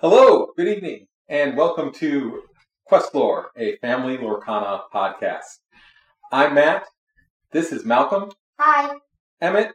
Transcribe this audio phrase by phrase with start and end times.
[0.00, 2.42] Hello, good evening, and welcome to
[2.90, 5.58] Questlore, a family Lorcana podcast.
[6.32, 6.86] I'm Matt.
[7.52, 8.94] This is Malcolm, Hi.
[9.42, 9.72] Emmett,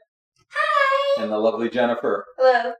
[0.49, 1.21] Hi.
[1.21, 2.25] and the lovely Jennifer.
[2.39, 2.73] Hello.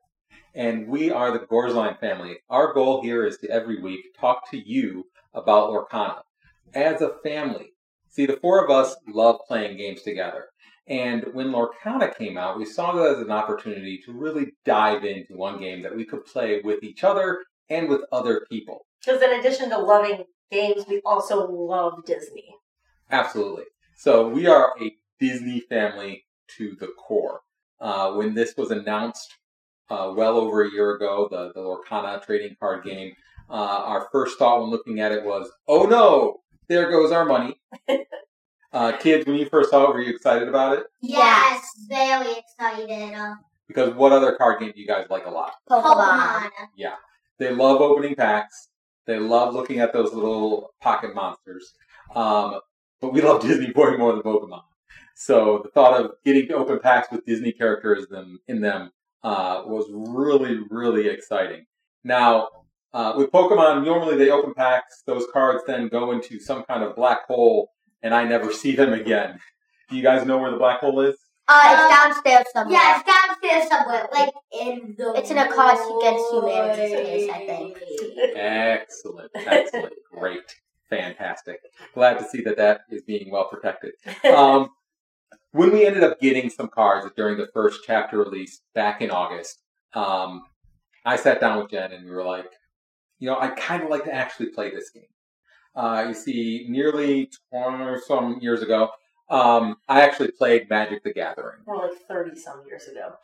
[0.55, 2.37] And we are the Gorsline family.
[2.49, 5.05] Our goal here is to every week talk to you
[5.35, 6.21] about Lorcana
[6.73, 7.73] as a family.
[8.09, 10.45] See, the four of us love playing games together.
[10.87, 15.35] And when Lorcana came out, we saw that as an opportunity to really dive into
[15.35, 17.39] one game that we could play with each other
[17.69, 18.85] and with other people.
[19.03, 22.55] Because in addition to loving games, we also love Disney.
[23.09, 23.63] Absolutely.
[23.97, 26.25] So we are a Disney family
[26.57, 27.41] to the core.
[27.79, 29.33] Uh, when this was announced
[29.89, 33.13] uh, well over a year ago, the, the Lorcana trading card game,
[33.49, 37.59] uh, our first thought when looking at it was, oh no, there goes our money.
[38.75, 40.85] uh, kids, when you first saw it, were you excited about it?
[41.01, 43.15] Yes, very excited.
[43.67, 45.53] Because what other card game do you guys like a lot?
[45.69, 46.49] Pokemon.
[46.75, 46.95] Yeah.
[47.39, 48.69] They love opening packs.
[49.07, 51.73] They love looking at those little pocket monsters.
[52.13, 52.59] Um,
[53.01, 54.63] but we love Disney way more than Pokemon.
[55.15, 58.05] So the thought of getting to open packs with Disney characters
[58.47, 58.91] in them
[59.23, 61.65] uh, was really, really exciting.
[62.03, 62.49] Now,
[62.93, 65.03] uh, with Pokemon, normally they open packs.
[65.05, 67.71] Those cards then go into some kind of black hole,
[68.05, 69.39] and I never see them again.
[69.89, 71.15] Do you guys know where the black hole is?
[71.47, 72.79] Uh, it's downstairs somewhere.
[72.79, 75.13] Yeah, it's downstairs somewhere, like in the.
[75.15, 77.77] It's in a card against humanity's case, I think.
[78.35, 80.55] Excellent, excellent, great,
[80.89, 81.59] fantastic.
[81.93, 83.93] Glad to see that that is being well protected.
[84.25, 84.69] Um,
[85.51, 89.61] when we ended up getting some cards during the first chapter release back in August,
[89.93, 90.43] um,
[91.05, 92.51] I sat down with Jen and we were like,
[93.19, 95.05] you know, I kind of like to actually play this game.
[95.75, 98.89] Uh, you see, nearly 20 or some years ago,
[99.29, 101.59] um, I actually played Magic the Gathering.
[101.65, 103.15] More like 30 some years ago.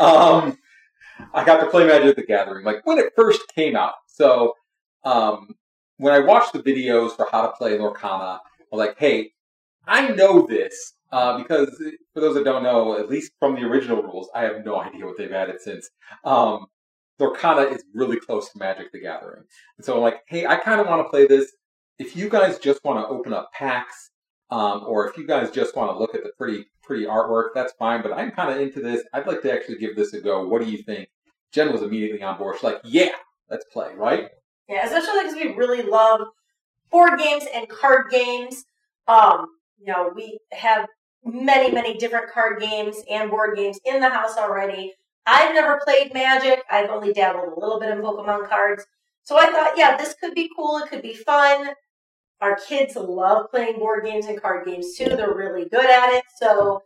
[0.00, 0.58] um,
[1.32, 3.94] I got to play Magic the Gathering like when it first came out.
[4.06, 4.54] So
[5.04, 5.54] um,
[5.96, 8.38] when I watched the videos for how to play Lorcana,
[8.72, 9.32] I'm like, hey,
[9.86, 14.02] I know this uh, because for those that don't know, at least from the original
[14.02, 15.88] rules, I have no idea what they've added since.
[16.24, 16.66] Um,
[17.20, 19.44] Lorcana is really close to Magic the Gathering,
[19.76, 21.52] and so I'm like, hey, I kind of want to play this.
[21.98, 24.10] If you guys just want to open up packs,
[24.50, 27.72] um, or if you guys just want to look at the pretty pretty artwork, that's
[27.78, 28.02] fine.
[28.02, 29.02] But I'm kind of into this.
[29.12, 30.46] I'd like to actually give this a go.
[30.46, 31.08] What do you think?
[31.52, 32.56] Jen was immediately on board.
[32.56, 33.12] She's like, yeah,
[33.50, 34.28] let's play, right?
[34.68, 36.22] yeah, especially because we really love
[36.90, 38.64] board games and card games.
[39.08, 39.46] Um,
[39.78, 40.86] you know, we have
[41.24, 44.94] many, many different card games and board games in the house already.
[45.26, 46.62] I've never played Magic.
[46.70, 48.86] I've only dabbled a little bit in Pokemon cards.
[49.22, 50.78] So I thought, yeah, this could be cool.
[50.78, 51.70] It could be fun.
[52.40, 55.06] Our kids love playing board games and card games too.
[55.16, 56.24] They're really good at it.
[56.40, 56.82] So,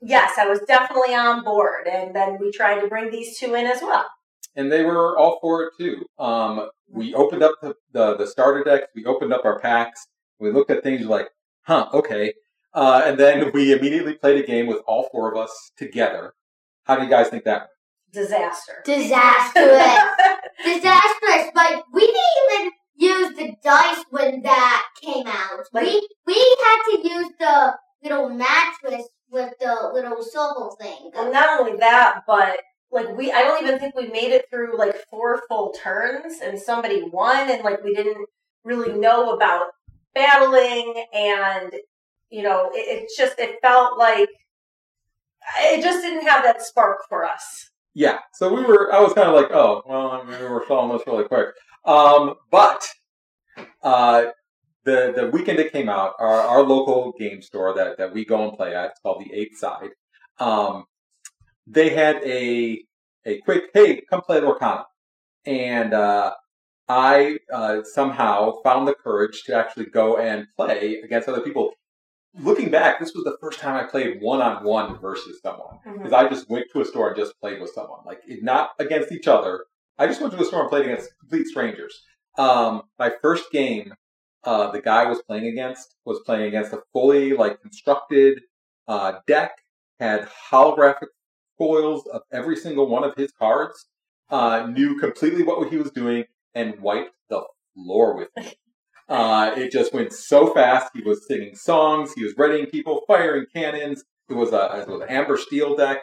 [0.00, 1.86] yes, I was definitely on board.
[1.88, 4.06] And then we tried to bring these two in as well.
[4.56, 6.04] and they were all for it too.
[6.18, 10.06] Um, we opened up the, the, the starter decks, we opened up our packs,
[10.38, 11.28] we looked at things like,
[11.62, 12.34] huh, okay.
[12.72, 16.34] Uh, and then we immediately played a game with all four of us together.
[16.84, 17.68] How do you guys think that?
[18.12, 18.82] Disaster.
[18.84, 19.56] disastrous.
[20.64, 21.50] disastrous.
[21.54, 25.66] Like we didn't even use the dice when that came out.
[25.72, 31.10] Like- we we had to use the little mattress with the little swivel thing.
[31.14, 32.60] Well, not only that, but
[32.92, 36.58] like we, I don't even think we made it through like four full turns, and
[36.58, 38.26] somebody won, and like we didn't
[38.62, 39.66] really know about
[40.14, 41.72] battling, and
[42.30, 44.28] you know, it, it just it felt like
[45.60, 47.70] it just didn't have that spark for us.
[47.94, 51.24] Yeah, so we were, I was kind of like, oh, well, were solving this really
[51.24, 51.48] quick.
[51.84, 52.84] Um, but,
[53.82, 54.26] uh,
[54.84, 58.48] the, the weekend it came out, our, our local game store that, that we go
[58.48, 59.90] and play at, it's called the Eighth Side.
[60.40, 60.84] Um,
[61.66, 62.82] they had a,
[63.24, 64.84] a quick, hey, come play Lorcana.
[65.46, 66.32] And, uh,
[66.88, 71.70] I, uh, somehow found the courage to actually go and play against other people.
[72.40, 76.12] Looking back, this was the first time I played one on one versus someone because
[76.12, 79.28] I just went to a store and just played with someone, like not against each
[79.28, 79.66] other.
[79.98, 82.02] I just went to a store and played against complete strangers.
[82.36, 83.94] Um, my first game,
[84.42, 88.40] uh, the guy I was playing against was playing against a fully like constructed
[88.88, 89.52] uh, deck,
[90.00, 91.06] had holographic
[91.56, 93.86] foils of every single one of his cards,
[94.30, 97.42] uh, knew completely what he was doing, and wiped the
[97.74, 98.52] floor with me.
[99.08, 100.90] Uh, it just went so fast.
[100.94, 102.12] He was singing songs.
[102.14, 104.02] He was readying people, firing cannons.
[104.28, 105.98] It was a it was an amber steel deck.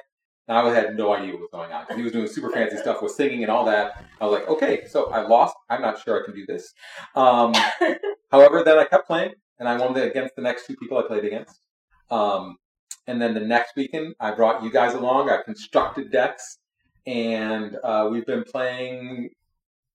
[0.47, 1.85] And I had no idea what was going on.
[1.95, 4.03] He was doing super fancy stuff with singing and all that.
[4.19, 5.55] I was like, okay, so I lost.
[5.69, 6.73] I'm not sure I can do this.
[7.15, 7.53] Um,
[8.31, 11.03] however, then I kept playing, and I won the, against the next two people I
[11.03, 11.59] played against.
[12.09, 12.57] Um,
[13.07, 15.29] and then the next weekend, I brought you guys along.
[15.29, 16.57] I constructed decks,
[17.05, 19.29] and uh, we've been playing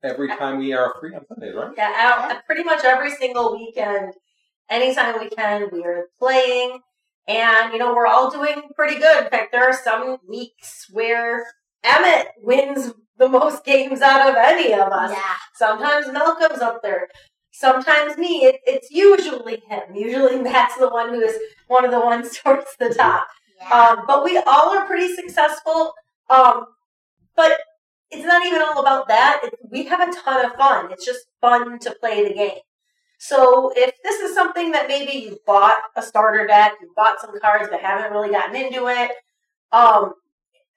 [0.06, 1.72] every time we are free on Sundays, right?
[1.76, 4.12] Yeah, out, pretty much every single weekend,
[4.70, 6.80] anytime we can, we are playing.
[7.28, 9.24] And, you know, we're all doing pretty good.
[9.24, 11.44] In fact, there are some weeks where
[11.82, 15.10] Emmett wins the most games out of any of us.
[15.10, 15.34] Yeah.
[15.54, 17.08] Sometimes Malcolm's up there.
[17.50, 18.44] Sometimes me.
[18.44, 19.94] It, it's usually him.
[19.94, 21.36] Usually Matt's the one who is
[21.66, 23.26] one of the ones towards the top.
[23.60, 23.70] Yeah.
[23.70, 25.94] Um, but we all are pretty successful.
[26.28, 26.66] Um,
[27.34, 27.58] but
[28.10, 29.40] it's not even all about that.
[29.44, 30.92] It, we have a ton of fun.
[30.92, 32.58] It's just fun to play the game.
[33.18, 37.38] So if this is something that maybe you bought a starter deck, you bought some
[37.40, 39.12] cards but haven't really gotten into it,
[39.72, 40.12] um,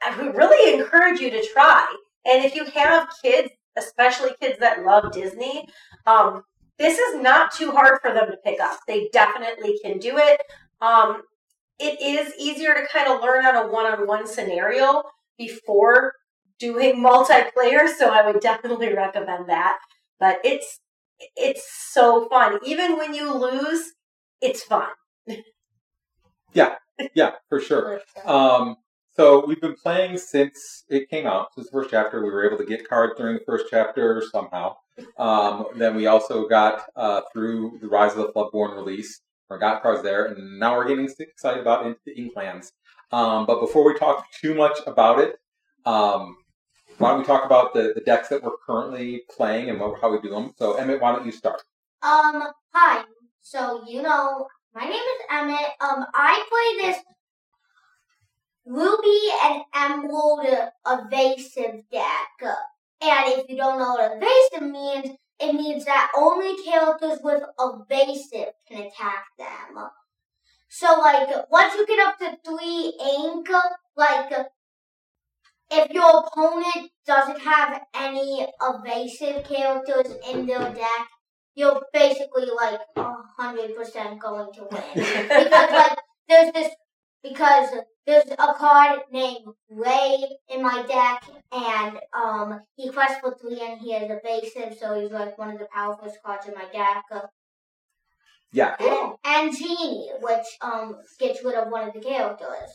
[0.01, 1.85] I would really encourage you to try.
[2.25, 5.67] And if you have kids, especially kids that love Disney,
[6.07, 6.43] um,
[6.77, 8.79] this is not too hard for them to pick up.
[8.87, 10.41] They definitely can do it.
[10.81, 11.23] Um,
[11.77, 15.03] it is easier to kind of learn on a one-on-one scenario
[15.37, 16.13] before
[16.59, 19.79] doing multiplayer, so I would definitely recommend that.
[20.19, 20.79] But it's
[21.35, 22.59] it's so fun.
[22.65, 23.93] Even when you lose,
[24.41, 24.89] it's fun.
[26.51, 26.77] Yeah,
[27.13, 28.01] yeah, for sure.
[28.25, 28.77] Um,
[29.15, 32.23] so we've been playing since it came out, since the first chapter.
[32.23, 34.77] We were able to get cards during the first chapter somehow.
[35.17, 39.81] Um, then we also got uh, through the Rise of the Floodborn release, or got
[39.81, 42.71] cards there, and now we're getting excited about Into the Inklands.
[43.11, 45.35] Um, but before we talk too much about it,
[45.85, 46.37] um,
[46.99, 50.11] why don't we talk about the, the decks that we're currently playing and what, how
[50.11, 50.53] we do them?
[50.57, 51.61] So Emmett, why don't you start?
[52.01, 52.43] Um,
[52.73, 53.03] hi.
[53.41, 55.71] So, you know, my name is Emmett.
[55.81, 57.03] Um, I play this
[58.65, 60.45] Ruby and Emerald
[60.85, 62.55] evasive deck.
[63.01, 68.53] And if you don't know what evasive means, it means that only characters with evasive
[68.67, 69.89] can attack them.
[70.67, 73.49] So, like, once you get up to three ink,
[73.95, 74.31] like,
[75.71, 81.07] if your opponent doesn't have any evasive characters in their deck,
[81.55, 84.81] you're basically like a hundred percent going to win.
[84.95, 86.71] because like there's this
[87.21, 87.69] because
[88.05, 90.17] there's a card named Ray
[90.49, 95.11] in my deck and um he quests for three and he has evasive, so he's
[95.11, 97.03] like one of the powerful cards in my deck.
[98.51, 98.75] Yeah.
[98.79, 102.71] And, and Genie, which um gets rid of one of the characters.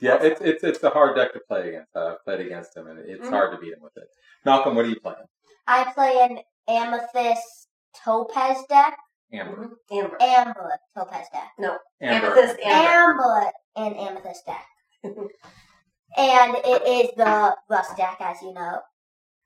[0.00, 1.94] Yeah, it's it's it's a hard deck to play against.
[1.94, 3.30] Uh, I've played against him, and it's Mhm.
[3.30, 4.08] hard to beat him with it.
[4.44, 5.26] Malcolm, what are you playing?
[5.66, 7.68] I play an amethyst
[8.04, 8.96] topaz deck.
[9.32, 9.70] Amber.
[9.92, 10.16] Amber.
[10.20, 11.52] Amber topaz deck.
[11.58, 11.78] Amber.
[12.00, 13.22] Amethyst Amber.
[13.22, 14.66] Amber and amethyst deck.
[15.04, 18.80] and it is the rust deck, as you know.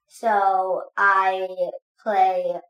[0.08, 1.48] So I
[2.02, 2.60] play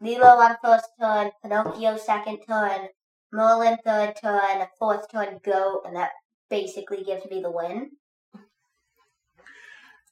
[0.00, 2.88] Lilo on first turn, Pinocchio second turn,
[3.32, 6.10] Merlin third turn, fourth turn go, and that
[6.52, 7.90] basically gives me the win.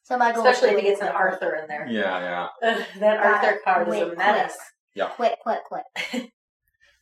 [0.03, 1.09] So my goal Especially if he gets an.
[1.09, 1.87] Arthur in there.
[1.87, 2.69] Yeah, yeah.
[2.69, 3.63] Ugh, that Got Arthur it.
[3.63, 4.57] card is a menace.
[4.95, 5.11] Yeah.
[5.11, 5.85] Quick, quick, quick.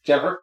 [0.04, 0.42] Jennifer.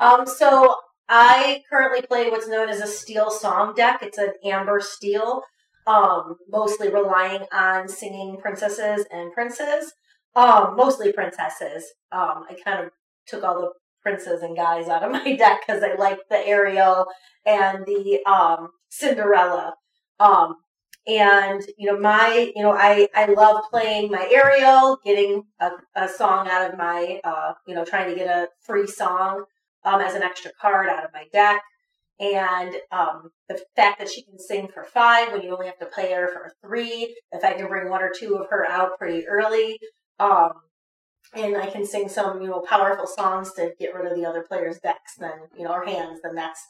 [0.00, 0.74] Um, so
[1.08, 4.00] I currently play what's known as a steel song deck.
[4.02, 5.42] It's an amber steel,
[5.86, 9.92] um, mostly relying on singing princesses and princes.
[10.34, 11.84] Um, mostly princesses.
[12.10, 12.90] Um, I kind of
[13.28, 13.70] took all the
[14.04, 17.06] princes and guys out of my deck because I like the Ariel
[17.44, 19.74] and the um, Cinderella.
[20.20, 20.56] Um,
[21.06, 26.08] and you know my you know I I love playing my Ariel, getting a, a
[26.08, 29.44] song out of my uh, you know trying to get a free song
[29.84, 31.60] um, as an extra card out of my deck.
[32.20, 35.86] And um, the fact that she can sing for five when you only have to
[35.86, 39.26] play her for three, if I can bring one or two of her out pretty
[39.26, 39.78] early,
[40.20, 40.52] um,
[41.34, 44.42] and I can sing some you know powerful songs to get rid of the other
[44.42, 46.66] player's decks, then you know or hands, then that's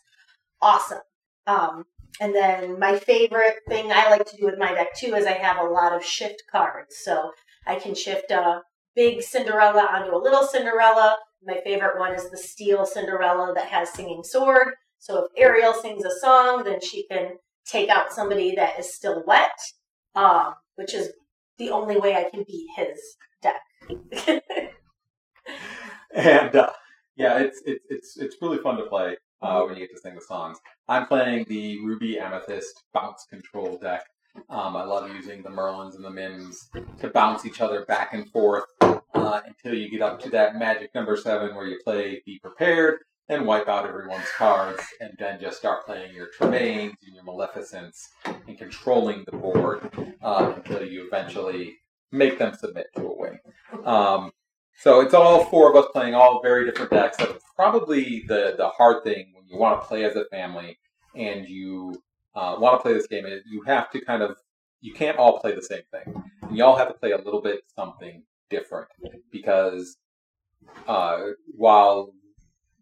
[0.60, 1.00] awesome.
[1.46, 1.84] Um,
[2.20, 5.32] and then my favorite thing I like to do with my deck too is I
[5.32, 7.32] have a lot of shift cards, so
[7.66, 8.62] I can shift a
[8.94, 11.16] big Cinderella onto a little Cinderella.
[11.44, 14.74] My favorite one is the steel Cinderella that has singing sword.
[14.98, 17.32] So if Ariel sings a song, then she can
[17.66, 19.58] take out somebody that is still wet,
[20.14, 21.12] um, which is
[21.58, 22.98] the only way I can beat his
[23.42, 23.60] deck.
[26.14, 26.70] And uh,
[27.16, 30.14] yeah, it's it's it's it's really fun to play uh, when you get to sing
[30.14, 30.58] the songs.
[30.88, 34.04] I'm playing the Ruby Amethyst bounce control deck.
[34.48, 38.30] Um, I love using the Merlins and the Mims to bounce each other back and
[38.30, 42.38] forth uh, until you get up to that magic number seven where you play Be
[42.40, 47.24] Prepared and wipe out everyone's cards and then just start playing your Tremaines and your
[47.24, 49.88] Maleficents and controlling the board
[50.22, 51.76] uh, until you eventually
[52.14, 53.38] make them submit to a win.
[53.84, 54.32] Um,
[54.76, 57.16] so it's all four of us playing all very different decks.
[57.16, 60.78] That's probably the the hard thing when you want to play as a family
[61.14, 62.02] and you
[62.34, 63.26] uh, want to play this game.
[63.26, 64.36] Is you have to kind of
[64.80, 66.22] you can't all play the same thing.
[66.42, 68.88] And you all have to play a little bit something different
[69.30, 69.96] because
[70.86, 72.12] uh, while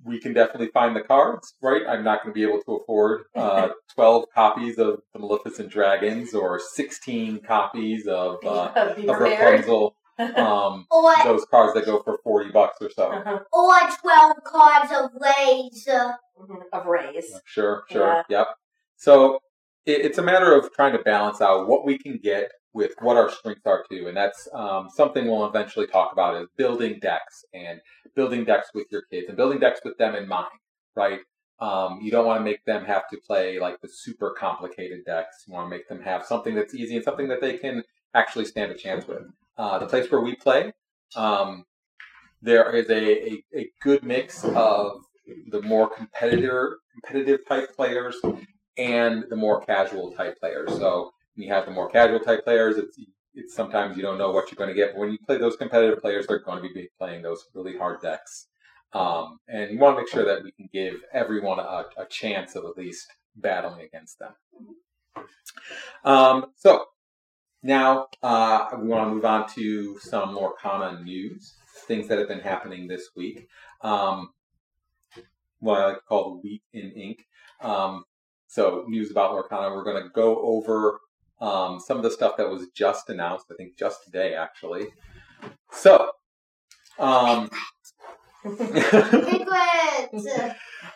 [0.05, 1.83] we can definitely find the cards, right?
[1.89, 6.35] I'm not going to be able to afford uh, 12 copies of the Maleficent Dragons
[6.35, 9.21] or 16 copies of, uh, of.
[9.21, 9.97] Rapunzel.
[10.37, 13.11] Um, Or those cards that go for 40 bucks or so.
[13.11, 13.41] Uh-huh.
[13.51, 15.89] or twelve cards of Lay's.
[15.89, 17.33] Uh, Mhm, Of rays.
[17.47, 18.23] Sure, sure.
[18.29, 18.47] Yep.
[18.97, 19.41] So
[19.87, 23.17] it, it's a matter of trying to balance out what we can get with what
[23.17, 27.45] our strengths are too, and that's um, something we'll eventually talk about is building decks
[27.52, 27.81] and
[28.17, 30.49] building decks with your kids and building decks with them in mind,
[30.97, 31.21] right?
[31.61, 35.45] Um, you don't want to make them have to play like the super complicated decks.
[35.47, 38.47] You want to make them have something that's easy and something that they can actually
[38.47, 39.23] stand a chance with.
[39.57, 40.73] Uh, the place where we play,
[41.14, 41.64] um,
[42.41, 45.02] there is a, a, a good mix of
[45.50, 48.17] the more competitor competitive type players
[48.76, 50.71] and the more casual type players.
[50.73, 52.99] So you have the more casual type players, it's
[53.35, 54.93] it's sometimes you don't know what you're going to get.
[54.93, 58.01] But when you play those competitive players, they're going to be playing those really hard
[58.03, 58.49] decks.
[58.93, 62.55] Um, and you want to make sure that we can give everyone a, a chance
[62.57, 64.33] of at least battling against them.
[66.05, 66.85] Um, so
[67.62, 71.55] now uh, we want to move on to some more common news,
[71.87, 73.49] things that have been happening this week.
[73.81, 74.31] Um,
[75.61, 77.25] what I like to call the week in ink.
[77.62, 78.05] Um,
[78.49, 79.75] so news about Lorcana.
[79.75, 81.01] We're going to go over
[81.43, 83.47] um, some of the stuff that was just announced.
[83.51, 84.87] I think just today, actually.
[85.73, 86.13] So,
[86.99, 87.51] um,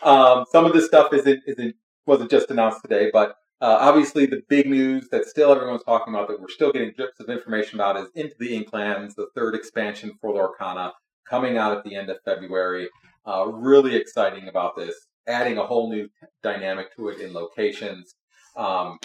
[0.03, 1.75] um, some of this stuff isn't isn't
[2.07, 6.29] wasn't just announced today, but uh, obviously the big news that still everyone's talking about
[6.29, 10.13] that we're still getting drips of information about is Into the Inklands, the third expansion
[10.21, 10.93] for Lorcana,
[11.29, 12.89] coming out at the end of February.
[13.27, 14.95] Uh, really exciting about this,
[15.27, 16.09] adding a whole new
[16.45, 18.15] dynamic to it in locations.
[18.57, 18.99] Um,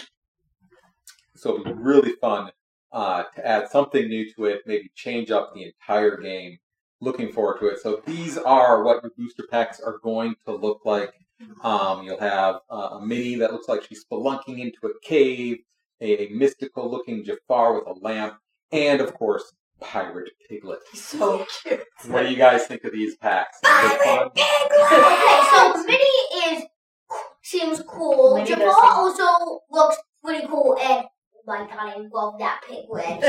[1.42, 2.52] so it'll be really fun
[2.92, 6.58] uh, to add something new to it, maybe change up the entire game.
[7.00, 7.80] Looking forward to it.
[7.80, 11.12] So these are what your booster packs are going to look like.
[11.64, 15.58] Um, you'll have uh, a Minnie that looks like she's spelunking into a cave,
[16.00, 18.34] a, mystical looking Jafar with a lamp,
[18.70, 20.78] and of course, Pirate Piglet.
[20.94, 21.82] so cute.
[22.06, 23.58] What do you guys think of these packs?
[23.64, 24.28] Are they fun?
[24.28, 26.64] okay, so Minnie is
[27.42, 28.36] seems cool.
[28.36, 31.06] Minnie Jafar also looks pretty cool, and
[31.46, 33.20] oh my god, I love that piglet.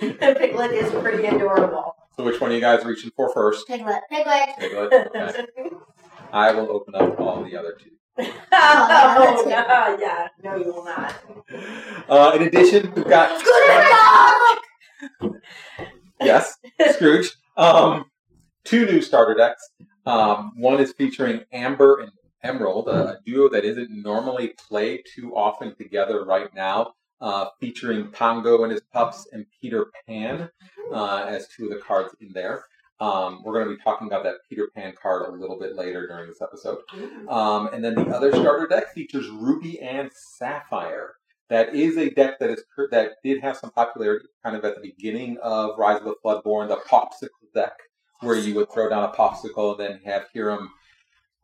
[0.20, 1.94] The piglet is pretty adorable.
[2.16, 3.66] So which one are you guys reaching for first?
[3.66, 4.02] Piglet.
[4.10, 4.48] Piglet.
[4.58, 4.92] Piglet.
[4.92, 5.70] Okay.
[6.32, 7.90] I will open up all the other two.
[8.52, 11.14] oh, no, yeah, no, you will not.
[12.08, 13.64] Uh, in addition, we've got Good
[15.22, 15.36] enough.
[16.20, 16.56] yes,
[16.92, 17.30] Scrooge.
[17.56, 18.06] Um,
[18.64, 19.62] two new starter decks.
[20.06, 22.10] Um, one is featuring Amber and
[22.42, 26.92] Emerald, a duo that isn't normally played too often together right now.
[27.20, 30.48] Uh, featuring Pongo and his pups and Peter Pan
[30.92, 32.64] uh, as two of the cards in there.
[32.98, 36.06] Um, we're going to be talking about that Peter Pan card a little bit later
[36.06, 36.78] during this episode.
[37.28, 41.14] Um, and then the other starter deck features Ruby and Sapphire.
[41.48, 44.80] That is a deck that is that did have some popularity kind of at the
[44.82, 47.72] beginning of Rise of the Floodborn, the popsicle deck,
[48.20, 50.70] where you would throw down a popsicle and then have Hiram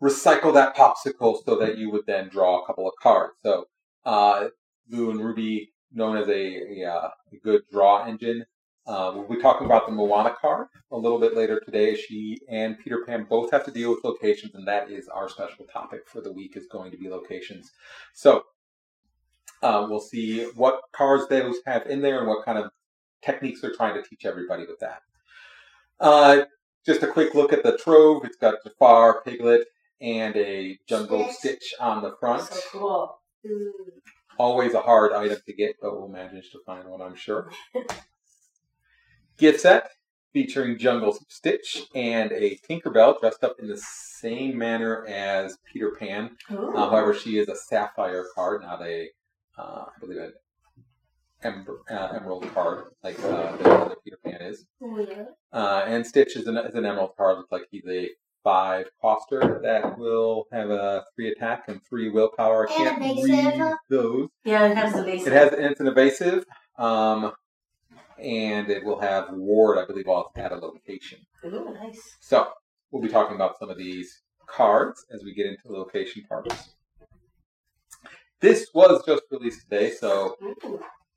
[0.02, 3.32] recycle that popsicle so that you would then draw a couple of cards.
[3.42, 3.64] So
[4.04, 4.48] uh,
[4.90, 8.44] Lou and Ruby, known as a, a, uh, a good draw engine.
[8.86, 11.96] Uh, we'll be talking about the Moana card a little bit later today.
[11.96, 15.66] She and Peter Pan both have to deal with locations, and that is our special
[15.66, 17.72] topic for the week is going to be locations.
[18.14, 18.44] So
[19.62, 22.70] uh, we'll see what cards those have in there and what kind of
[23.22, 25.00] techniques they're trying to teach everybody with that.
[25.98, 26.44] Uh,
[26.84, 28.24] just a quick look at the trove.
[28.24, 29.66] It's got Jafar, Piglet,
[30.00, 31.38] and a Jungle Stitch.
[31.38, 32.42] Stitch on the front.
[32.44, 33.18] So cool.
[34.38, 37.50] Always a hard item to get, but we'll manage to find one, I'm sure.
[39.38, 39.90] Gift set
[40.32, 46.36] featuring Jungle Stitch and a Tinkerbell dressed up in the same manner as Peter Pan.
[46.50, 49.08] Uh, however, she is a sapphire card, not a,
[49.58, 50.32] uh, I believe, an
[51.42, 54.66] ember, uh, emerald card like uh, the Peter Pan is.
[54.80, 55.28] Weird.
[55.52, 57.38] Uh, and Stitch is an, is an emerald card.
[57.38, 58.10] Looks like he's a
[58.46, 62.68] five coster that will have a three attack and three willpower.
[62.70, 63.58] I And can't evasive.
[63.60, 64.28] read those.
[64.44, 65.26] Yeah, it has the basic.
[65.26, 66.44] It has and it's an evasive,
[66.78, 67.32] um,
[68.22, 69.78] and it will have ward.
[69.78, 71.18] I believe all at a location.
[71.44, 72.00] Ooh, nice.
[72.20, 72.46] So
[72.92, 76.70] we'll be talking about some of these cards as we get into location parts.
[78.40, 80.36] This was just released today, so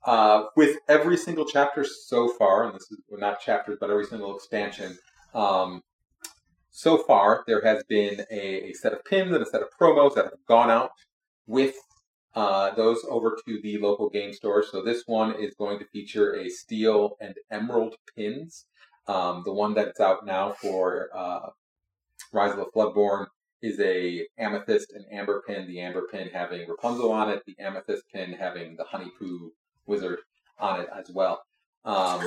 [0.04, 4.06] uh, with every single chapter so far, and this is well, not chapters, but every
[4.06, 4.98] single expansion,
[5.32, 5.80] um,
[6.70, 10.14] so far there has been a, a set of pins and a set of promos
[10.14, 10.90] that have gone out
[11.46, 11.74] with
[12.34, 14.62] uh, those over to the local game store.
[14.62, 18.66] So this one is going to feature a steel and emerald pins.
[19.08, 21.48] Um, the one that's out now for uh,
[22.32, 23.26] Rise of the Floodborn
[23.62, 25.66] is a amethyst and amber pin.
[25.66, 27.42] The amber pin having Rapunzel on it.
[27.46, 29.52] The amethyst pin having the Honey Pooh
[29.86, 30.20] wizard
[30.58, 31.42] on it as well.
[31.84, 32.20] Um,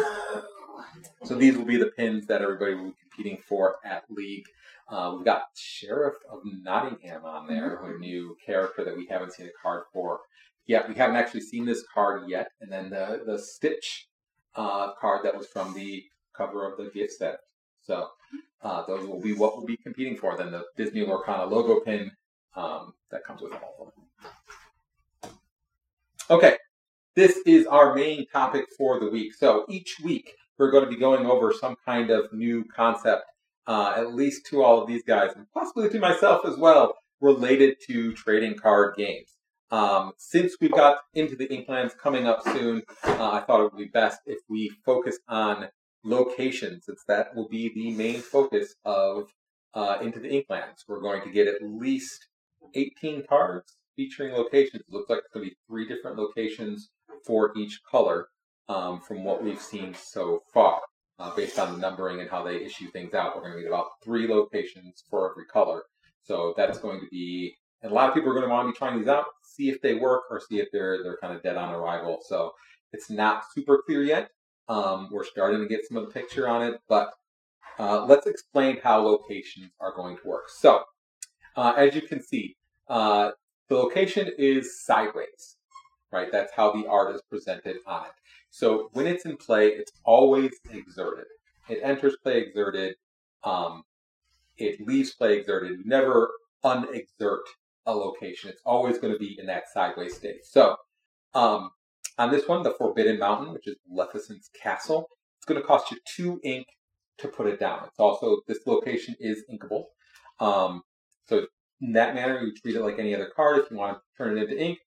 [1.23, 4.45] so these will be the pins that everybody will be competing for at League.
[4.89, 9.47] Uh, we've got Sheriff of Nottingham on there, a new character that we haven't seen
[9.47, 10.19] a card for
[10.65, 10.87] yet.
[10.87, 12.49] We haven't actually seen this card yet.
[12.61, 14.07] And then the the Stitch
[14.55, 16.03] uh, card that was from the
[16.35, 17.39] cover of the gift set.
[17.81, 18.09] So
[18.61, 20.37] uh, those will be what we'll be competing for.
[20.37, 22.11] Then the Disney Lorcana logo pin
[22.55, 24.03] um, that comes with all of them.
[26.29, 26.57] Okay,
[27.15, 29.33] this is our main topic for the week.
[29.33, 33.23] So each week we're going to be going over some kind of new concept,
[33.67, 37.77] uh, at least to all of these guys, and possibly to myself as well, related
[37.87, 39.33] to trading card games.
[39.71, 43.77] Um, since we've got into the Inklands coming up soon, uh, I thought it would
[43.77, 45.69] be best if we focus on
[46.03, 49.29] location, since that will be the main focus of
[49.73, 50.83] uh, Into the Inklands.
[50.87, 52.27] We're going to get at least
[52.75, 54.81] 18 cards featuring locations.
[54.81, 56.89] It looks like it's going to be three different locations
[57.25, 58.27] for each color
[58.69, 60.79] um, from what we've seen so far.
[61.19, 63.67] Uh, based on the numbering and how they issue things out, we're going to get
[63.67, 65.83] about three locations for every color.
[66.23, 68.71] So that's going to be, and a lot of people are going to want to
[68.71, 71.43] be trying these out, see if they work or see if they're they're kind of
[71.43, 72.19] dead on arrival.
[72.27, 72.53] So
[72.93, 74.29] it's not super clear yet.
[74.67, 77.11] Um, we're starting to get some of the picture on it, but
[77.77, 80.49] uh, let's explain how locations are going to work.
[80.49, 80.83] So
[81.55, 82.55] uh, as you can see,
[82.87, 83.31] uh,
[83.69, 85.57] the location is sideways,
[86.11, 86.31] right?
[86.31, 88.11] That's how the art is presented on it.
[88.53, 91.25] So when it's in play, it's always exerted.
[91.69, 92.93] It enters play exerted.
[93.43, 93.81] Um,
[94.57, 95.71] it leaves play exerted.
[95.71, 96.29] You never
[96.63, 97.41] unexert
[97.87, 98.51] a location.
[98.51, 100.45] It's always going to be in that sideways state.
[100.45, 100.75] So
[101.33, 101.71] um,
[102.19, 105.97] on this one, the Forbidden Mountain, which is Maleficent's castle, it's going to cost you
[106.05, 106.67] two ink
[107.17, 107.85] to put it down.
[107.87, 109.85] It's also this location is inkable.
[110.39, 110.83] Um,
[111.27, 111.47] so
[111.81, 113.57] in that manner, you treat it like any other card.
[113.57, 114.77] If you want to turn it into ink,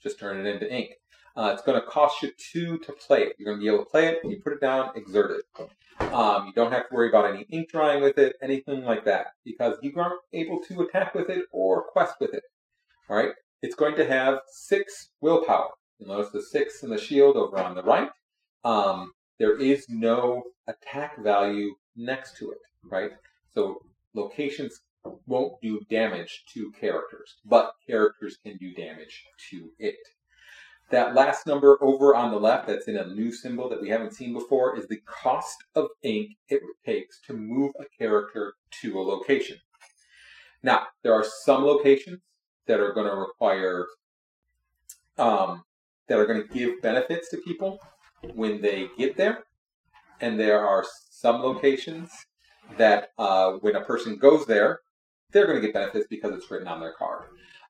[0.00, 0.90] just turn it into ink.
[1.36, 3.36] Uh, it's going to cost you two to play it.
[3.38, 4.20] You're going to be able to play it.
[4.24, 6.12] You put it down, exert it.
[6.12, 9.28] Um, you don't have to worry about any ink drying with it, anything like that,
[9.44, 12.42] because you aren't able to attack with it or quest with it.
[13.10, 13.32] All right.
[13.62, 15.70] It's going to have six willpower.
[15.98, 18.10] You'll notice the six in the shield over on the right.
[18.64, 23.10] Um, there is no attack value next to it, right?
[23.54, 23.80] So
[24.14, 24.80] locations
[25.26, 29.96] won't do damage to characters, but characters can do damage to it.
[30.90, 34.14] That last number over on the left, that's in a new symbol that we haven't
[34.14, 39.02] seen before, is the cost of ink it takes to move a character to a
[39.02, 39.58] location.
[40.62, 42.20] Now, there are some locations
[42.66, 43.86] that are going to require,
[45.18, 45.64] um,
[46.08, 47.80] that are going to give benefits to people
[48.34, 49.44] when they get there.
[50.20, 52.10] And there are some locations
[52.78, 54.80] that uh, when a person goes there,
[55.30, 57.24] they're going to get benefits because it's written on their card.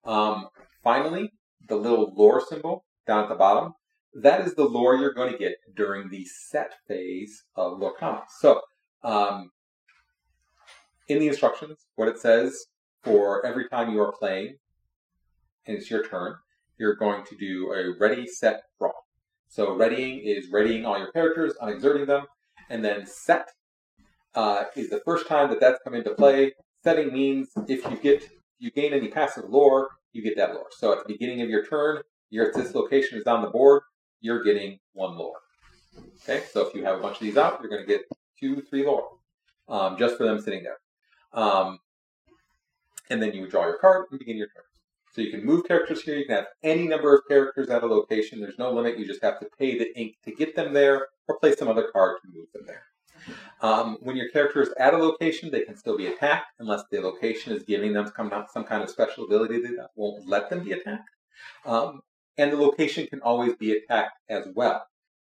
[0.05, 0.49] Um,
[0.83, 1.33] finally,
[1.69, 3.75] the little lore symbol down at the bottom,
[4.15, 8.23] that is the lore you're going to get during the set phase of Lorcana.
[8.41, 8.61] So,
[9.05, 9.51] um,
[11.09, 12.67] in the instructions, what it says
[13.03, 14.57] for every time you are playing,
[15.67, 16.35] and it's your turn,
[16.79, 18.91] you're going to do a ready, set, draw.
[19.49, 22.27] So readying is readying all your characters, unexerting them,
[22.69, 23.49] and then set
[24.35, 26.53] uh, is the first time that that's come into play.
[26.83, 30.67] Setting means if you get you gain any passive lore, you get that lore.
[30.71, 33.83] So at the beginning of your turn, your this location is on the board,
[34.21, 35.39] you're getting one lore.
[36.23, 38.03] Okay, so if you have a bunch of these out, you're going to get
[38.39, 39.09] two, three lore
[39.69, 40.79] um, just for them sitting there.
[41.33, 41.79] Um,
[43.11, 44.65] and then you draw your card and begin your turn.
[45.13, 46.17] So you can move characters here.
[46.17, 48.41] You can have any number of characters at a location.
[48.41, 48.99] There's no limit.
[48.99, 51.89] You just have to pay the ink to get them there or play some other
[51.91, 52.83] card to move them there.
[53.63, 57.01] Um, when your character is at a location, they can still be attacked unless the
[57.01, 60.73] location is giving them some, some kind of special ability that won't let them be
[60.73, 61.09] attacked.
[61.65, 62.03] Um,
[62.39, 64.87] and the location can always be attacked as well.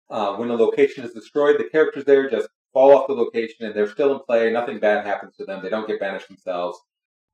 [0.09, 3.75] Uh, when a location is destroyed, the characters there just fall off the location and
[3.75, 4.51] they're still in play.
[4.51, 5.61] Nothing bad happens to them.
[5.61, 6.77] They don't get banished themselves.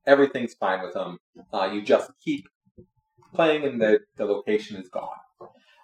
[0.06, 1.18] Everything's fine with them.
[1.52, 2.46] Uh, you just keep
[3.34, 5.08] playing and the, the location is gone.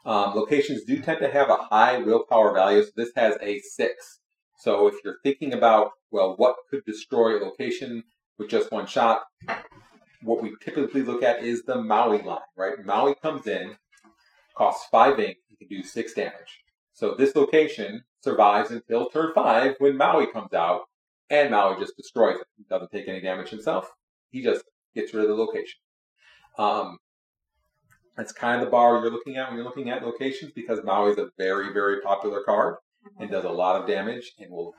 [0.04, 4.20] Um, locations do tend to have a high willpower value, so this has a six.
[4.58, 8.04] So if you're thinking about, well, what could destroy a location
[8.38, 9.22] with just one shot,
[10.26, 12.84] what we typically look at is the Maui line, right?
[12.84, 13.76] Maui comes in,
[14.54, 16.64] costs five ink, you can do six damage.
[16.92, 20.82] So this location survives until turn five when Maui comes out,
[21.30, 22.46] and Maui just destroys it.
[22.56, 23.90] He doesn't take any damage himself.
[24.30, 25.78] He just gets rid of the location.
[26.58, 26.98] Um,
[28.16, 31.12] That's kind of the bar you're looking at when you're looking at locations because Maui
[31.12, 32.76] is a very, very popular card
[33.20, 34.74] and does a lot of damage and will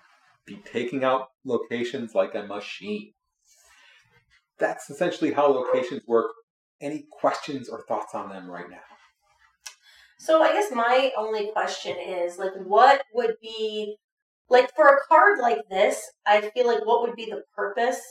[0.45, 3.13] be taking out locations like a machine.
[4.59, 6.31] That's essentially how locations work.
[6.79, 8.77] Any questions or thoughts on them right now?
[10.19, 13.97] So I guess my only question is like what would be
[14.49, 18.01] like for a card like this, I feel like what would be the purpose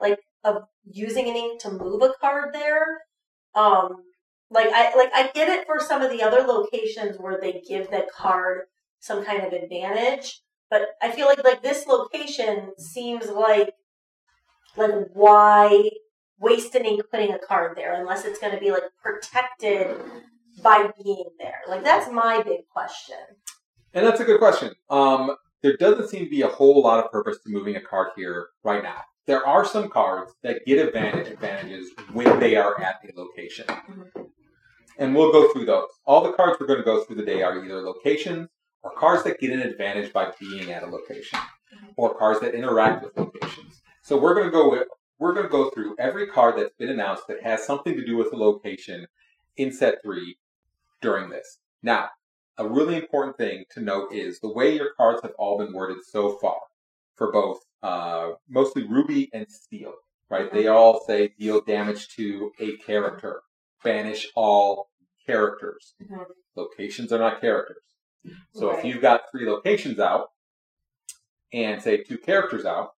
[0.00, 2.84] like of using an ink to move a card there?
[3.54, 4.04] Um
[4.50, 7.90] like I like I get it for some of the other locations where they give
[7.90, 8.62] the card
[9.00, 13.70] some kind of advantage, but I feel like like this location seems like
[14.76, 15.90] like why
[16.40, 19.96] waste an ink putting a card there unless it's going to be like protected
[20.62, 21.60] by being there?
[21.68, 23.16] Like that's my big question.
[23.94, 24.72] And that's a good question.
[24.90, 28.10] Um, there doesn't seem to be a whole lot of purpose to moving a card
[28.16, 29.02] here right now.
[29.26, 33.66] There are some cards that get advantage advantages when they are at a location.
[34.98, 35.88] And we'll go through those.
[36.06, 38.48] All the cards we're going to go through today are either locations
[38.82, 41.38] or cards that get an advantage by being at a location,
[41.96, 43.67] or cards that interact with locations.
[44.08, 46.88] So we're going to go with, we're going to go through every card that's been
[46.88, 49.06] announced that has something to do with a location
[49.58, 50.38] in set three
[51.02, 51.58] during this.
[51.82, 52.08] Now,
[52.56, 55.98] a really important thing to note is the way your cards have all been worded
[56.10, 56.56] so far
[57.16, 59.92] for both uh, mostly Ruby and Steel,
[60.30, 60.50] right?
[60.50, 63.42] They all say deal damage to a character,
[63.84, 64.88] banish all
[65.26, 65.92] characters.
[66.02, 66.24] Mhm.
[66.56, 67.82] Locations are not characters.
[68.54, 70.30] So if you've got three locations out
[71.52, 72.94] and say two characters out,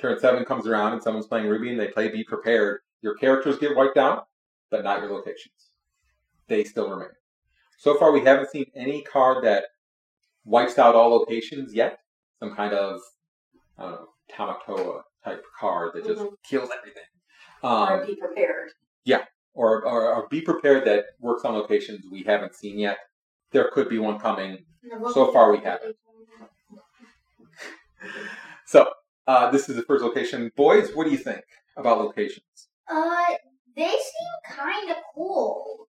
[0.00, 3.58] turn seven comes around and someone's playing Ruby and they play Be Prepared, your characters
[3.58, 4.28] get wiped out,
[4.70, 5.70] but not your locations.
[6.48, 7.08] They still remain.
[7.78, 9.64] So far, we haven't seen any card that
[10.44, 11.98] wipes out all locations yet.
[12.40, 13.00] Some kind of,
[13.78, 16.32] I don't know, Tamatoa type card that just Mhm.
[16.42, 17.02] kills everything.
[17.62, 18.72] or Um, be prepared.
[19.54, 22.96] or, or, or be prepared that works on locations we haven't seen yet.
[23.50, 24.64] There could be one coming
[25.12, 25.96] So far we haven't.
[28.64, 28.90] So,
[29.26, 30.50] uh, this is the first location.
[30.56, 31.42] Boys, what do you think
[31.76, 32.68] about locations?
[32.90, 33.24] Uh,
[33.76, 35.88] they seem kind of cool.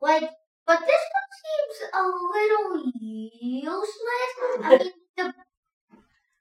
[0.00, 0.28] Like,
[0.66, 2.02] but this one seems a
[2.36, 2.92] little
[3.40, 4.32] useless.
[4.64, 5.32] I mean, the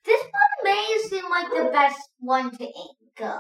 [0.06, 3.32] this one may seem like the best one to ink.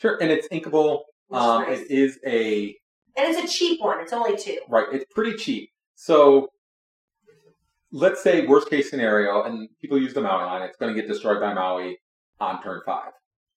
[0.00, 1.00] Sure, and it's inkable.
[1.30, 1.80] Is Um, nice.
[1.80, 2.76] It is a
[3.16, 4.00] And it's a cheap one.
[4.00, 4.58] It's only two.
[4.68, 4.86] right.
[4.92, 5.70] It's pretty cheap.
[5.94, 6.48] So,
[7.94, 10.62] let's say worst case scenario, and people use the Maui line.
[10.62, 11.96] It's going to get destroyed by Maui
[12.40, 13.12] on turn five.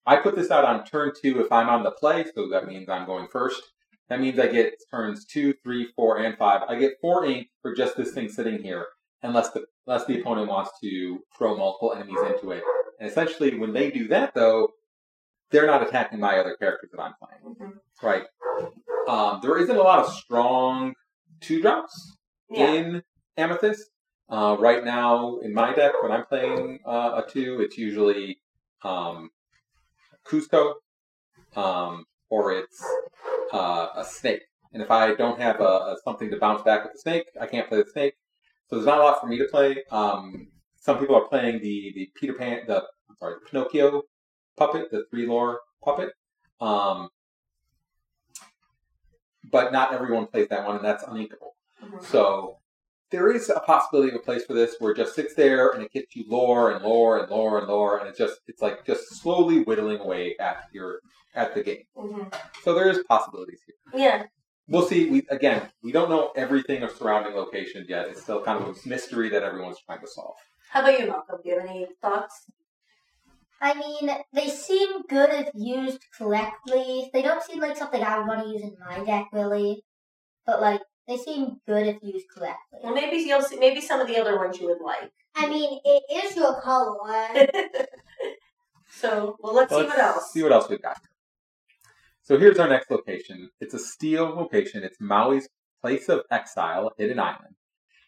[0.06, 2.88] I put this out on turn two if I'm on the play, so that means
[2.88, 3.60] I'm going first.
[4.08, 6.62] That means I get turns two, three, four, and five.
[6.68, 8.86] I get four ink for just this thing sitting here,
[9.22, 12.62] unless the unless the opponent wants to throw multiple enemies into it.
[13.00, 14.68] And essentially, when they do that, though,
[15.50, 17.56] they're not attacking my other characters that I'm playing.
[17.56, 17.78] Mhm.
[18.02, 18.24] Right.
[19.08, 20.94] Um, there isn't a lot of strong
[21.40, 22.16] two drops
[22.50, 22.72] Yeah.
[22.72, 23.02] in
[23.36, 23.90] Amethyst.
[24.30, 28.38] Uh, right now, in my deck, when I'm playing uh, a two, it's usually
[28.82, 29.30] um,
[30.26, 30.74] Kuzco
[31.56, 32.84] um, or it's
[33.52, 34.42] uh, a snake.
[34.72, 37.46] And if I don't have a, a something to bounce back with the snake, I
[37.46, 38.14] can't play the snake.
[38.68, 39.78] So there's not a lot for me to play.
[39.90, 44.02] Um, some people are playing the the Peter Pan, the I'm sorry, the Pinocchio
[44.58, 46.10] puppet, the three lore puppet.
[46.60, 47.08] Um,
[49.50, 51.52] but not everyone plays that one, and that's uninkable.
[51.82, 52.04] Mhm.
[52.04, 52.58] So
[53.10, 55.82] there is a possibility of a place for this where it just sits there and
[55.82, 58.84] it gets you lore and lore and lore and lore, and it's just it's like
[58.84, 61.00] just slowly whittling away at your
[61.34, 61.84] at the game.
[61.96, 62.34] Mhm.
[62.62, 64.00] So there is possibilities here.
[64.00, 64.26] Yeah.
[64.68, 65.08] We'll see.
[65.08, 68.08] We again, we don't know everything of surrounding locations yet.
[68.08, 70.36] It's still kind of a mystery that everyone's trying to solve.
[70.70, 71.40] How about you, Malcolm?
[71.42, 72.44] Do you have any thoughts?
[73.60, 77.10] I mean, they seem good if used correctly.
[77.12, 79.82] They don't seem like something I would want to use in my deck, really.
[80.46, 82.80] But like, they seem good if used correctly.
[82.84, 83.58] Well, maybe you'll see.
[83.58, 85.10] Maybe some of the other ones you would like.
[85.34, 87.28] I mean, it is your color.
[88.90, 90.32] so, well, let's see Let's what else.
[90.32, 90.98] See what else we've got.
[92.22, 93.48] So here's our next location.
[93.58, 94.84] It's a steel location.
[94.84, 95.48] It's Maui's
[95.80, 97.54] Place of Exile, Hidden Island.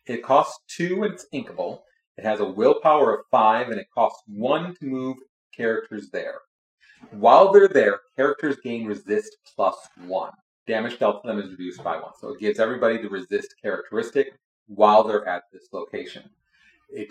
[0.06, 1.80] It costs two and it's inkable.
[2.18, 5.16] It has a willpower of five and it costs one to move
[5.56, 6.40] characters there.
[7.12, 10.32] While they're there, characters gain resist plus one.
[10.70, 12.12] Damage dealt to them is reduced by one.
[12.20, 14.34] So it gives everybody the resist characteristic
[14.68, 16.30] while they're at this location.
[16.88, 17.08] It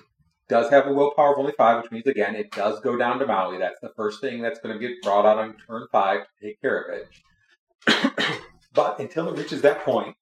[0.48, 3.28] does have a willpower of only five, which means again it does go down to
[3.28, 3.58] Maui.
[3.58, 6.62] That's the first thing that's going to get brought out on turn five to take
[6.62, 8.40] care of it.
[8.74, 10.16] but until it reaches that point,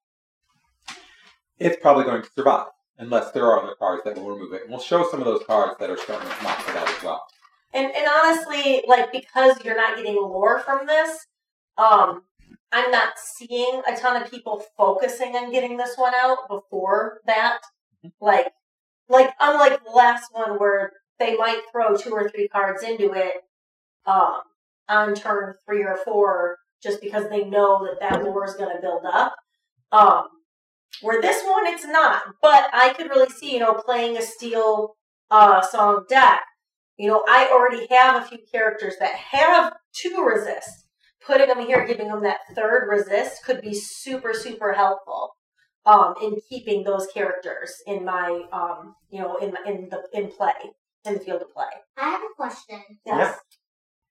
[1.59, 4.63] it's probably going to survive, unless there are other cards that will remove it.
[4.63, 6.89] And we'll show some of those cards that are starting to come out for that
[6.89, 7.23] as well.
[7.75, 11.27] And and honestly, like because you're not getting lore from this,
[11.77, 12.23] um,
[12.71, 17.59] I'm not seeing a ton of people focusing on getting this one out before that.
[18.19, 18.47] Like,
[19.09, 23.33] like unlike the last one where they might throw two or three cards into it,
[24.05, 24.41] um,
[24.89, 28.81] on turn three or four, just because they know that that lore is going to
[28.81, 29.35] build up.
[29.91, 30.27] Um,
[31.01, 34.95] where this one it's not, but I could really see, you know, playing a steel
[35.29, 36.41] uh, song deck.
[36.97, 40.86] You know, I already have a few characters that have two resist.
[41.27, 45.35] Putting them here, giving them that third resist could be super, super helpful
[45.85, 50.53] um, in keeping those characters in my, um, you know, in in the in play
[51.05, 51.65] in the field of play.
[51.97, 52.81] I have a question.
[53.05, 53.37] Yes.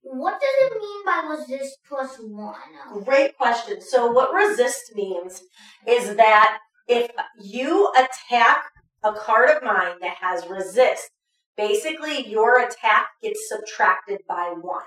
[0.03, 3.05] What does it mean by resist plus one?
[3.05, 3.81] Great question.
[3.81, 5.43] So what resist means
[5.87, 7.11] is that if
[7.43, 8.65] you attack
[9.03, 11.11] a card of mine that has resist,
[11.57, 14.85] basically your attack gets subtracted by one.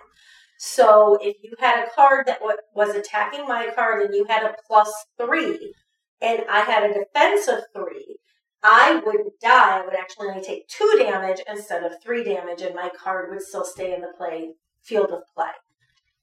[0.61, 4.43] So if you had a card that wa- was attacking my card and you had
[4.43, 5.73] a plus three,
[6.21, 8.17] and I had a defense of three,
[8.61, 9.79] I wouldn't die.
[9.79, 13.41] I would actually only take two damage instead of three damage, and my card would
[13.41, 15.53] still stay in the play field of play.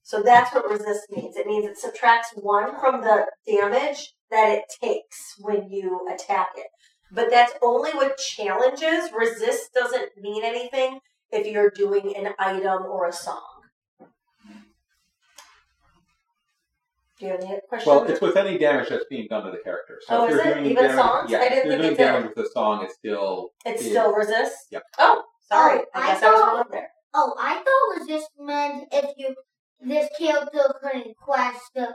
[0.02, 1.36] So that's what resist means.
[1.36, 6.66] It means it subtracts one from the damage that it takes when you attack it.
[7.10, 9.08] But that's only with challenges.
[9.16, 13.55] Resist doesn't mean anything if you're doing an item or a song.
[17.18, 17.86] Do you have any questions?
[17.86, 20.00] Well, it's with any damage that's being done to the character.
[20.06, 20.54] So Oh, if is you're it?
[20.54, 21.30] doing Even damage, songs?
[21.30, 22.04] Yeah, I didn't if you're think doing it did.
[22.04, 24.66] damage with the song, it still It's is- still resists.
[24.70, 24.82] Yep.
[24.98, 25.80] Oh, sorry.
[25.80, 26.88] Oh, I I guess I was thought- wrong there.
[27.14, 29.34] Oh, I thought it was just meant if you
[29.80, 31.86] this character couldn't quest, uh,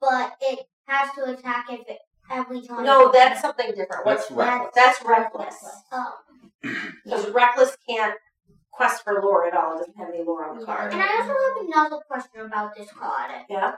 [0.00, 1.98] but it has to attack if it
[2.30, 2.84] every time.
[2.84, 4.04] No, that's something different.
[4.06, 4.70] What's That's reckless.
[4.74, 5.56] That's reckless.
[5.92, 6.14] Oh,
[7.04, 8.14] Because reckless can't
[8.72, 9.74] quest for lore at all.
[9.74, 10.92] It doesn't have any lore on the card.
[10.92, 13.30] and I also have another question about this card.
[13.48, 13.72] Yeah.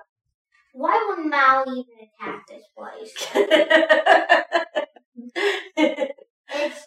[0.73, 3.13] Why would Maui even attack this place?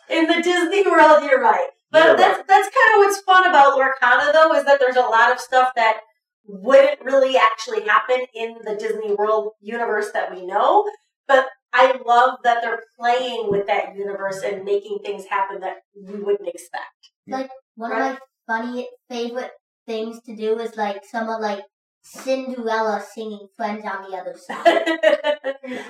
[0.10, 1.70] In the Disney world, you're right.
[1.92, 5.02] But You're that's that's kind of what's fun about Lorcana, though, is that there's a
[5.02, 6.00] lot of stuff that
[6.46, 10.90] wouldn't really actually happen in the Disney World universe that we know.
[11.28, 16.20] But I love that they're playing with that universe and making things happen that we
[16.20, 17.12] wouldn't expect.
[17.28, 18.18] Like One of my
[18.48, 19.52] funny favorite
[19.88, 21.64] things to do is like someone like
[22.04, 25.00] Cinderella singing "Friends on the Other Side."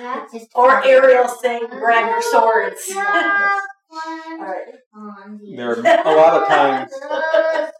[0.00, 0.84] that's Just or.
[0.84, 5.38] Ariel saying, "Grab your swords." Oh, yeah, All right.
[5.56, 6.92] there are a lot of times.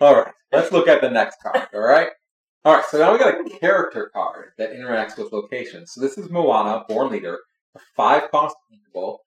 [0.00, 1.68] All right, let's look at the next card.
[1.74, 2.08] All right.
[2.64, 5.92] All right, so now we got a character card that interacts with locations.
[5.92, 7.38] So this is Moana, Born Leader,
[7.76, 9.18] a five cost inkable,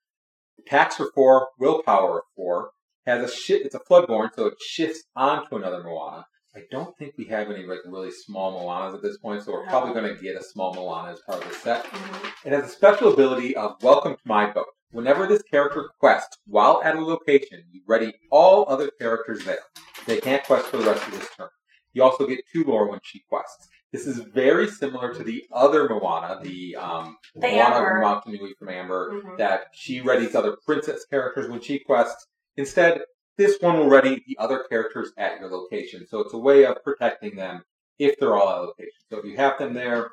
[0.69, 2.71] attacks for four, willpower for four,
[3.05, 3.65] has a shift.
[3.65, 6.25] It's a floodborn, so it shifts onto another Moana.
[6.55, 9.65] I don't think we have any like really small Moanas at this point, so we're
[9.65, 11.86] probably going to get a small Moana as part of the set.
[11.86, 12.47] Mm-hmm.
[12.47, 14.65] It has a special ability of Welcome to My Boat.
[14.91, 19.60] Whenever this character quests while at a location, you ready all other characters there.
[20.08, 21.49] They can't quest for the rest of this turn.
[21.93, 23.69] You also get two lore when she quests.
[23.91, 28.21] This is very similar to the other Moana, the um, The Moana Amber.
[28.60, 29.38] From Amber, Mhm.
[29.38, 32.28] that she readies other princess characters when she quests.
[32.58, 33.02] Instead,
[33.38, 36.06] this one will ready the other characters at your location.
[36.08, 37.63] So it's a way of protecting them
[37.97, 39.02] if they're all at a location.
[39.10, 40.12] So if you have them there,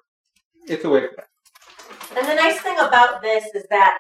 [0.67, 1.31] it's a way to protect
[2.17, 3.99] And the nice thing about this is that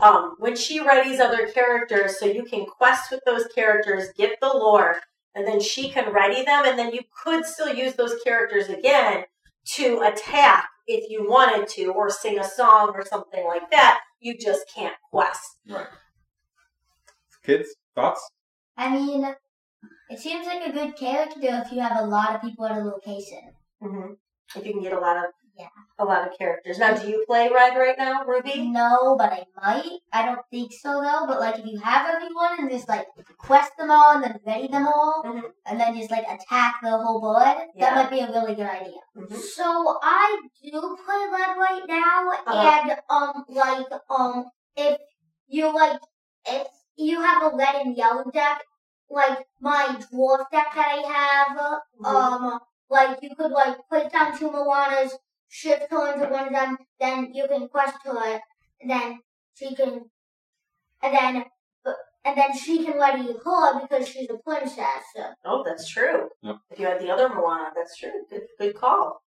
[0.00, 4.46] um, when she readies other characters, so you can quest with those characters, get the
[4.48, 5.00] lore,
[5.34, 9.24] and then she can ready them, and then you could still use those characters again
[9.76, 14.00] to attack if you wanted to, or sing a song or something like that.
[14.20, 15.58] You just can't quest.
[15.68, 15.86] Right.
[17.44, 18.26] Kids, thoughts?
[18.76, 19.34] I mean,
[20.10, 22.84] it seems like a good character if you have a lot of people at a
[22.84, 23.52] location.
[23.80, 24.12] hmm
[24.56, 25.24] If you can get a lot of
[25.58, 25.66] Yeah.
[25.98, 26.78] a lot of characters.
[26.78, 28.68] Now, do you play Red right now, Ruby?
[28.68, 29.98] No, but I might.
[30.12, 31.26] I don't think so though.
[31.26, 34.68] But like, if you have everyone and just like quest them all and then ready
[34.68, 35.42] them all, Mhm.
[35.66, 37.80] and then just like attack the whole board, Yeah.
[37.80, 39.00] that might be a really good idea.
[39.16, 39.36] Mhm.
[39.56, 42.80] So I do play red right now, Uh-huh.
[42.86, 45.00] and um, like um, if
[45.48, 46.00] you like,
[46.46, 48.62] if you have a red and yellow deck,
[49.10, 52.06] like my dwarf deck that I have, Mhm.
[52.06, 55.12] um, like you could like put down two Moanas,
[55.48, 58.40] shift her into one of them, then you can quest her,
[58.80, 59.20] and then
[59.54, 60.02] she can,
[61.02, 61.44] and then.
[62.24, 65.04] And then she can ready her because she's a princess.
[65.46, 66.28] Oh, that's true.
[66.42, 66.56] Yep.
[66.70, 68.10] If you had the other Moana, that's true.
[68.28, 69.22] Good, good call.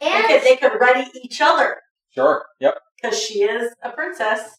[0.00, 1.78] They And could, they could ready each other
[2.14, 2.44] Sure.
[2.60, 2.74] Yep.
[3.02, 4.56] because she is a princess.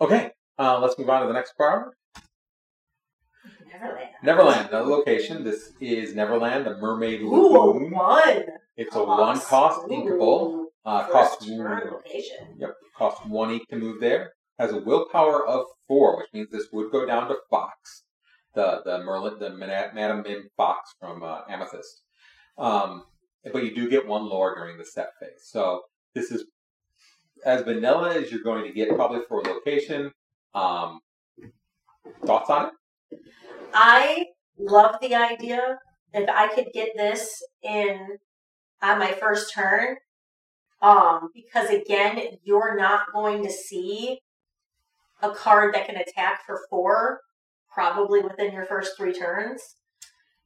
[0.00, 0.30] Okay.
[0.56, 1.92] Uh, let's move on to the next card.
[3.72, 4.08] Neverland.
[4.22, 5.44] Neverland, another location.
[5.44, 7.90] This is Neverland, the Mermaid Ooh, Lagoon.
[7.90, 8.42] one.
[8.76, 10.64] It's a one cost inkable.
[10.84, 12.56] Uh, costs turn location.
[12.58, 14.32] Yep, costs one ink to move there.
[14.58, 18.04] Has a willpower of four, which means this would go down to Fox,
[18.54, 22.02] the the Merlin, the Mana- Madam Mim Fox from uh, Amethyst.
[22.56, 23.04] Um,
[23.52, 25.42] but you do get one lore during the set phase.
[25.42, 25.82] So
[26.14, 26.44] this is
[27.44, 30.10] as vanilla as you're going to get probably for a location.
[30.54, 31.00] Um,
[32.24, 32.72] thoughts on it?
[33.72, 34.26] I
[34.58, 35.78] love the idea.
[36.12, 38.18] If I could get this in
[38.82, 39.96] on my first turn,
[40.80, 44.20] um, because again, you're not going to see
[45.22, 47.20] a card that can attack for four,
[47.72, 49.76] probably within your first three turns.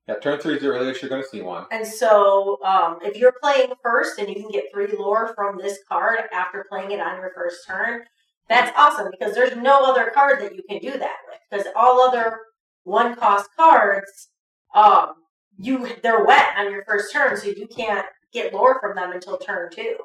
[0.09, 1.67] Yeah, turn three is the earliest you're going to see one.
[1.71, 5.79] And so, um, if you're playing first and you can get three lore from this
[5.89, 8.03] card after playing it on your first turn,
[8.49, 11.39] that's awesome because there's no other card that you can do that with.
[11.51, 12.39] Because all other
[12.85, 14.29] one cost cards,
[14.75, 15.15] um,
[15.59, 19.37] you they're wet on your first turn, so you can't get lore from them until
[19.37, 19.97] turn two.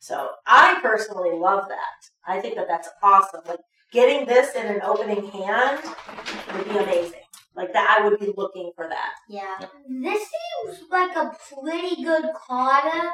[0.00, 2.10] So I personally love that.
[2.26, 3.42] I think that that's awesome.
[3.46, 3.60] Like
[3.92, 5.80] getting this in an opening hand
[6.54, 7.20] would be amazing.
[7.54, 9.12] Like that, I would be looking for that.
[9.28, 9.56] Yeah.
[9.88, 13.08] This seems like a pretty good card,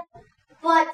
[0.62, 0.88] but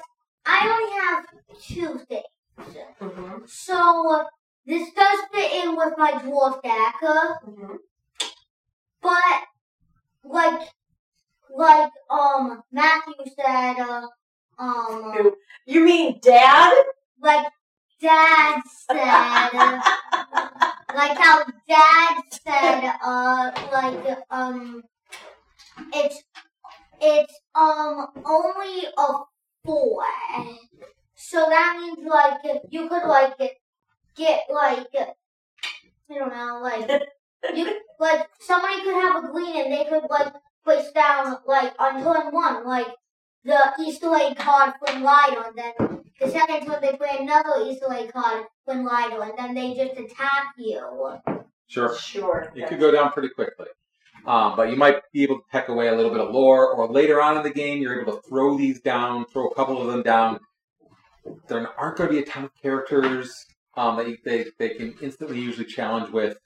[0.45, 1.25] I only have
[1.59, 2.77] two things.
[3.01, 3.45] Mm-hmm.
[3.47, 4.25] So
[4.65, 7.75] this does fit in with my dwarf deck, Mm-hmm.
[9.01, 9.43] But
[10.23, 10.69] like
[11.55, 14.07] like um Matthew said, uh,
[14.57, 15.35] um Who?
[15.65, 16.73] You mean dad?
[17.21, 17.47] like
[18.01, 18.97] Dad said,
[19.53, 19.81] uh,
[20.95, 24.83] like how Dad said, uh, like um,
[25.93, 26.23] it's
[27.01, 29.07] it's um only a
[29.65, 30.03] four,
[31.15, 33.37] so that means like you could like
[34.15, 37.03] get like I don't know like
[37.55, 42.03] you like somebody could have a green and they could like place down like on
[42.03, 42.87] turn one like
[43.43, 47.91] the Easter egg card from Lido, and then the second turn they play another Easter
[47.91, 51.19] egg card from Lido, and then they just attack you.
[51.67, 51.95] Sure.
[51.97, 52.51] Sure.
[52.55, 53.67] It could go down pretty quickly.
[54.25, 56.91] Um, but you might be able to peck away a little bit of lore, or
[56.91, 59.87] later on in the game, you're able to throw these down, throw a couple of
[59.87, 60.39] them down.
[61.47, 63.45] There aren't going to be a ton of characters
[63.77, 66.37] um, that you, they, they can instantly usually challenge with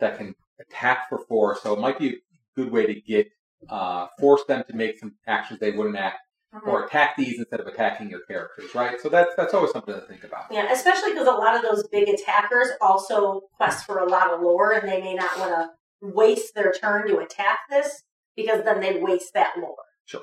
[0.00, 2.16] that can attack for four, so it might be a
[2.56, 3.28] good way to get
[3.68, 6.16] uh, force them to make some actions they wouldn't act,
[6.54, 6.66] Mhm.
[6.66, 8.98] or attack these instead of attacking your characters, right?
[9.00, 10.44] So that's that's always something to think about.
[10.50, 14.40] Yeah, especially because a lot of those big attackers also quest for a lot of
[14.40, 18.02] lore, and they may not want to waste their turn to attack this
[18.34, 19.76] because then they'd waste that lore.
[20.06, 20.22] Sure.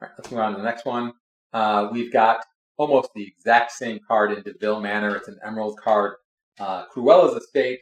[0.00, 1.12] All right, let's move on to the next one.
[1.52, 2.44] Uh, we've got
[2.78, 5.14] almost the exact same card in De Vil Manor.
[5.16, 6.14] It's an emerald card.
[6.58, 7.80] Uh, Cruella's Estate.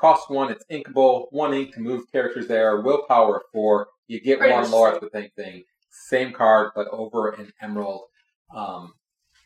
[0.00, 1.26] Cost one, it's inkable.
[1.30, 2.80] One ink to move characters there.
[2.80, 3.88] Willpower four.
[4.06, 4.90] You get Pretty one lore.
[4.92, 5.64] It's the same thing.
[5.90, 8.02] Same card, but over an emerald.
[8.54, 8.92] Um,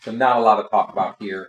[0.03, 1.49] so not a lot to talk about here.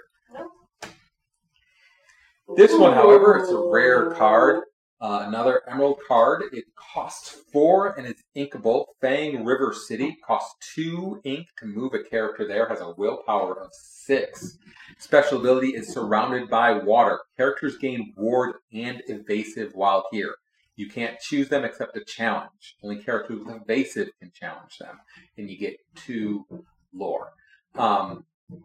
[2.55, 4.63] This one, however, it's a rare card.
[5.03, 6.43] Uh, another emerald card.
[6.53, 8.85] It costs four and it's inkable.
[9.01, 12.69] Fang River City costs two ink to move a character there.
[12.69, 14.57] Has a willpower of six.
[14.99, 17.19] Special ability is surrounded by water.
[17.35, 20.35] Characters gain ward and evasive while here.
[20.77, 22.77] You can't choose them except to challenge.
[22.81, 24.99] Only characters with evasive can challenge them,
[25.37, 26.45] and you get two
[26.93, 27.33] lore.
[27.75, 28.23] Um,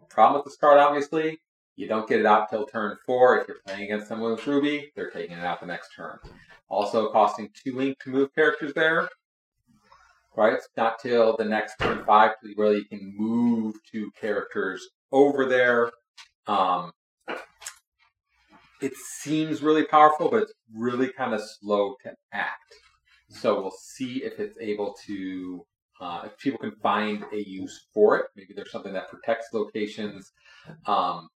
[0.09, 1.39] problem with this card, obviously,
[1.79, 3.39] you don't get it out till turn four.
[3.39, 6.19] If you're playing against someone with Ruby, they're taking it out the next turn.
[6.67, 9.07] Also costing two ink to move characters there.
[10.35, 10.51] Right?
[10.51, 15.45] It's not till the next turn five till you really can move two characters over
[15.45, 15.91] there.
[16.47, 16.91] Um,
[18.81, 22.75] it seems really powerful, but it's really kind of slow to act.
[23.29, 25.65] So we'll see if it's able to,
[26.01, 28.25] uh, if people can find a use for it.
[28.35, 30.33] Maybe there's something that protects locations.
[30.85, 31.29] Um,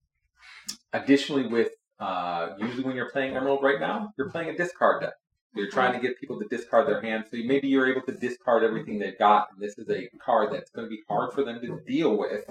[0.93, 5.13] additionally, with uh, usually when you're playing Emerald right now, you're playing a discard deck.
[5.55, 8.63] You're trying to get people to discard their hands, so maybe you're able to discard
[8.63, 9.49] everything they've got.
[9.51, 12.45] And this is a card that's going to be hard for them to deal with,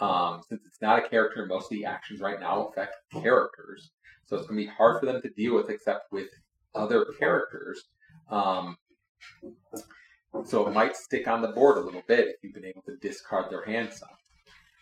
[0.00, 1.46] um, since it's not a character.
[1.46, 3.90] Most of the actions right now affect characters,
[4.26, 6.28] so it's going to be hard for them to deal with, except with
[6.74, 7.84] other characters.
[8.28, 8.76] Um,
[10.44, 12.96] so it might stick on the board a little bit if you've been able to
[12.96, 14.08] discard their hand some.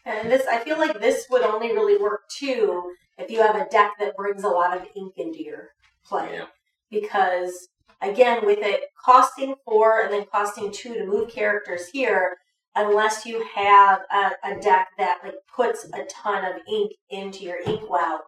[0.08, 3.68] And this, I feel like this would only really work too if you have a
[3.68, 5.68] deck that brings a lot of ink into your
[6.02, 6.30] play.
[6.32, 6.46] Yeah.
[6.90, 7.68] Because
[8.00, 12.38] again, with it costing four and then costing two to move characters here,
[12.74, 17.58] unless you have a, a deck that like puts a ton of ink into your
[17.66, 18.24] ink well,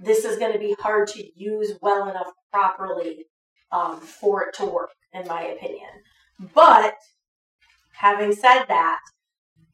[0.00, 3.24] this is going to be hard to use well enough properly
[3.72, 5.88] um, for it to work, in my opinion.
[6.54, 6.96] But
[7.92, 9.00] having said that,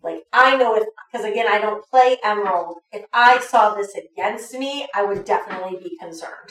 [0.03, 2.76] like I know if because again I don't play Emerald.
[2.92, 6.51] If I saw this against me, I would definitely be concerned.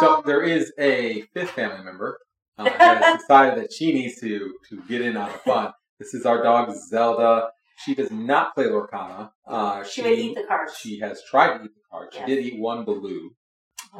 [0.00, 2.18] So Um, there is a fifth family member
[2.58, 5.72] uh, that has decided that she needs to to get in on the fun.
[5.98, 7.50] This is our dog Zelda.
[7.84, 9.30] She does not play Lorcana.
[9.46, 10.76] Uh, She would eat the cards.
[10.78, 12.12] She has tried to eat the card.
[12.12, 12.28] She Yes.
[12.28, 13.30] did eat one baloo.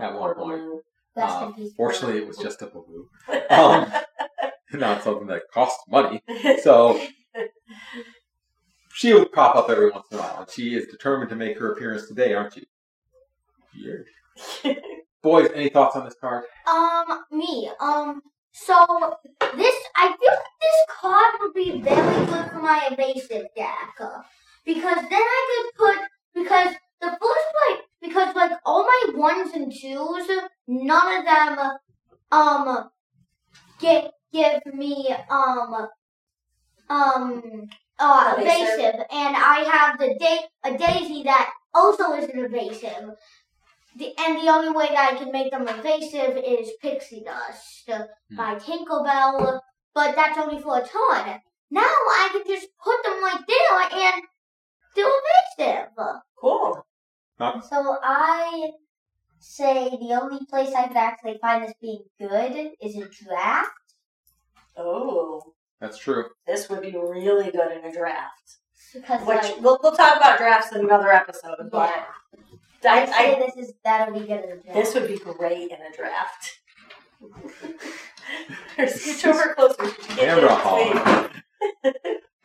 [0.00, 0.60] at one poor point.
[0.62, 0.80] Baloo.
[1.16, 3.08] Uh, fortunately, it was just a baloo,
[3.50, 3.92] Um,
[4.72, 6.22] not something that costs money.
[6.62, 7.00] So
[8.92, 11.58] she will pop up every once in a while, and she is determined to make
[11.58, 12.64] her appearance today, aren't you?
[13.76, 14.74] Yeah.
[15.22, 16.44] Boys, any thoughts on this card?
[16.70, 17.70] Um, me.
[17.80, 18.20] Um,
[18.52, 18.74] so
[19.56, 23.94] this, I feel like this card would be very good for my evasive deck.
[24.00, 24.22] uh,
[24.64, 25.98] Because then I could put,
[26.34, 30.28] because the first, like, because, like, all my ones and twos,
[30.68, 31.70] none of them,
[32.30, 32.90] um,
[33.80, 35.88] get, give me, um,
[36.88, 37.68] um,
[37.98, 38.78] uh, Evasive.
[38.78, 38.94] evasive.
[39.10, 43.10] And I have the da- a daisy that also is an evasive.
[43.96, 48.36] The, and the only way that I can make them evasive is Pixie Dust Hmm.
[48.36, 49.60] by Tinkerbell,
[49.94, 51.40] but that's only for a turn.
[51.70, 54.22] Now I can just put them right there and
[54.96, 55.12] do
[55.58, 55.88] evasive.
[56.36, 56.84] cool.
[57.38, 58.70] So I
[59.38, 63.70] say the only place I could actually find this being good is a draft.
[64.76, 65.53] Oh,
[65.84, 66.24] That's true.
[66.46, 68.56] this would be really good in a draft.
[68.94, 71.56] Because Which like, we'll, we'll talk about drafts in another episode.
[71.70, 71.92] But
[72.82, 74.72] yeah, I, I'd say I, this is that'll be good in a draft.
[74.72, 76.60] this would be great in a draft.
[78.78, 79.76] Scooch over closer.
[79.76, 81.28] so you Camera
[81.82, 81.94] this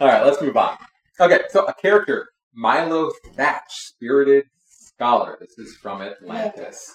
[0.02, 0.78] All right, let's move on.
[1.22, 5.38] Okay, so a character, Milo Thatch, Spirited Scholar.
[5.40, 6.94] This is from Atlantis.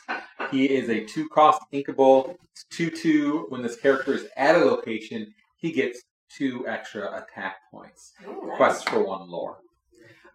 [0.51, 2.37] He is a two-cost inkable.
[2.53, 3.47] It's two-two.
[3.49, 8.13] When this character is at a location, he gets two extra attack points.
[8.21, 8.57] Nice.
[8.57, 9.59] Quest for one lore.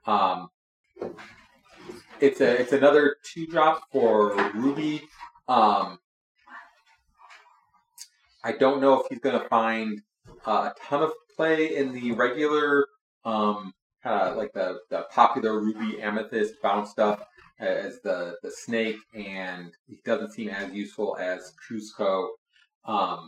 [0.06, 0.50] Um,
[2.20, 5.02] it's a it's another two drop for Ruby.
[5.48, 6.00] Um,
[8.44, 10.02] I don't know if he's going to find
[10.46, 12.88] uh, a ton of play in the regular,
[13.26, 17.22] um, kind of like the, the popular Ruby Amethyst bound stuff
[17.60, 22.30] as the the snake, and he doesn't seem as useful as Kuzco.
[22.86, 23.28] Um,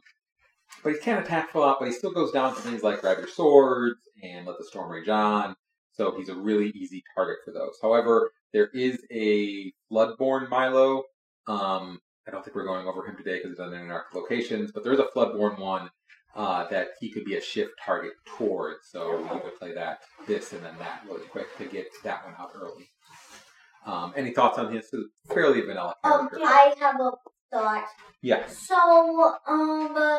[0.83, 3.01] but he can't attack for a lot, but he still goes down to things like
[3.01, 5.55] grab your swords and let the storm rage on.
[5.91, 7.77] So he's a really easy target for those.
[7.81, 11.03] However, there is a Floodborn Milo.
[11.47, 14.71] Um, I don't think we're going over him today because it doesn't interact with locations,
[14.71, 15.89] but there's a Floodborn one
[16.35, 18.87] uh, that he could be a shift target towards.
[18.89, 22.35] So you could play that, this, and then that really quick to get that one
[22.39, 22.89] out early.
[23.85, 24.93] Um, any thoughts on his
[25.33, 26.29] fairly vanilla Um.
[26.35, 27.11] I have a
[27.51, 27.85] thought.
[28.21, 28.47] yeah.
[28.47, 30.17] So, um, uh,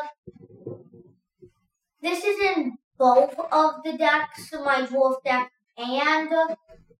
[2.01, 6.29] this is in both of the decks, my dwarf deck and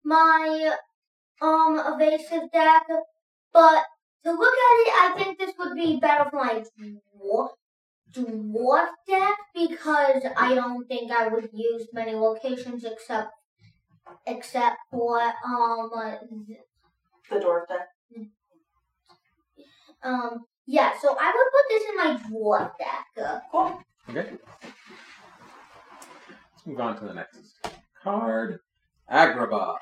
[0.03, 0.75] my
[1.41, 2.85] um evasive deck.
[3.51, 3.83] But
[4.23, 7.49] to look at it, I think this would be better for my dwarf
[8.11, 13.31] dwarf deck because I don't think I would use many locations except
[14.25, 15.89] except for um
[17.29, 17.87] The dwarf deck.
[20.03, 20.93] Um yeah.
[21.01, 23.41] So I would put this in my dwarf deck.
[23.51, 23.81] Cool.
[24.09, 24.31] Okay.
[26.55, 27.39] Let's move on to the next
[28.01, 28.59] card.
[29.11, 29.75] Agrabah.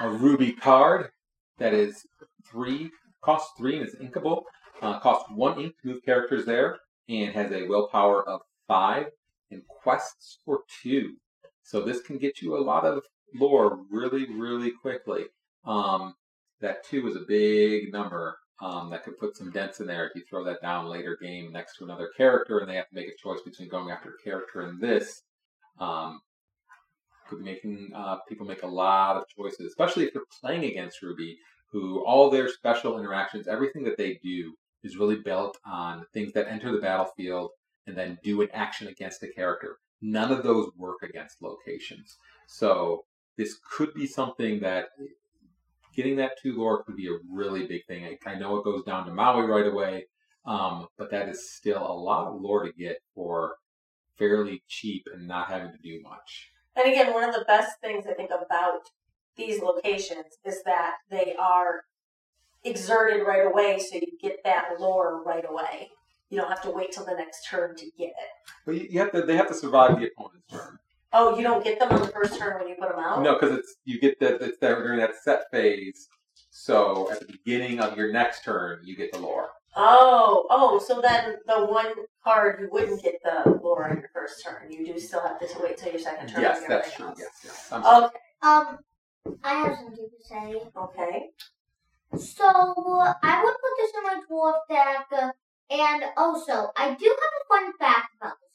[0.00, 1.10] A ruby card
[1.58, 2.06] that is
[2.50, 2.90] three,
[3.20, 4.42] costs three and is inkable.
[4.80, 6.78] Uh, costs one ink to move characters there,
[7.08, 9.06] and has a willpower of five
[9.50, 11.16] and quests for two.
[11.64, 13.02] So this can get you a lot of
[13.34, 15.24] lore really, really quickly.
[15.64, 16.14] Um,
[16.60, 20.14] that two is a big number um, that could put some dents in there if
[20.14, 23.08] you throw that down later game next to another character and they have to make
[23.08, 25.22] a choice between going after a character and this.
[25.78, 26.20] Um,
[27.28, 31.02] could be making uh, people make a lot of choices, especially if you're playing against
[31.02, 31.38] Ruby,
[31.70, 36.48] who all their special interactions, everything that they do is really built on things that
[36.48, 37.50] enter the battlefield
[37.86, 39.76] and then do an action against a character.
[40.00, 42.16] None of those work against locations.
[42.46, 43.04] So
[43.36, 44.86] this could be something that
[45.98, 48.04] getting that two lore could be a really big thing.
[48.04, 50.06] I, I know it goes down to Maui right away,
[50.46, 53.56] um, but that is still a lot of lore to get for
[54.16, 56.50] fairly cheap and not having to do much.
[56.76, 58.82] And again, one of the best things I think about
[59.36, 61.82] these locations is that they are
[62.62, 65.90] exerted right away, so you get that lore right away.
[66.30, 68.30] You don't have to wait till the next turn to get it.
[68.64, 70.78] But you, you have to, they have to survive the opponent's turn.
[71.12, 73.22] Oh, you don't get them on the first turn when you put them out.
[73.22, 76.08] No, because it's you get that it's there during that set phase.
[76.50, 79.48] So at the beginning of your next turn, you get the lore.
[79.76, 81.92] Oh, oh, so then the one
[82.24, 84.70] card you wouldn't get the lore on your first turn.
[84.70, 86.42] You do still have to wait till your second turn.
[86.42, 87.06] Yes, and that's everything true.
[87.06, 87.18] else.
[87.20, 87.68] Yes, yes.
[87.72, 88.04] I'm sorry.
[88.06, 88.16] Okay.
[88.42, 88.78] Um,
[89.44, 90.60] I have something to say.
[90.76, 91.30] Okay.
[92.16, 95.34] So I would put this in my dwarf deck,
[95.70, 98.47] and also I do have a fun fact about this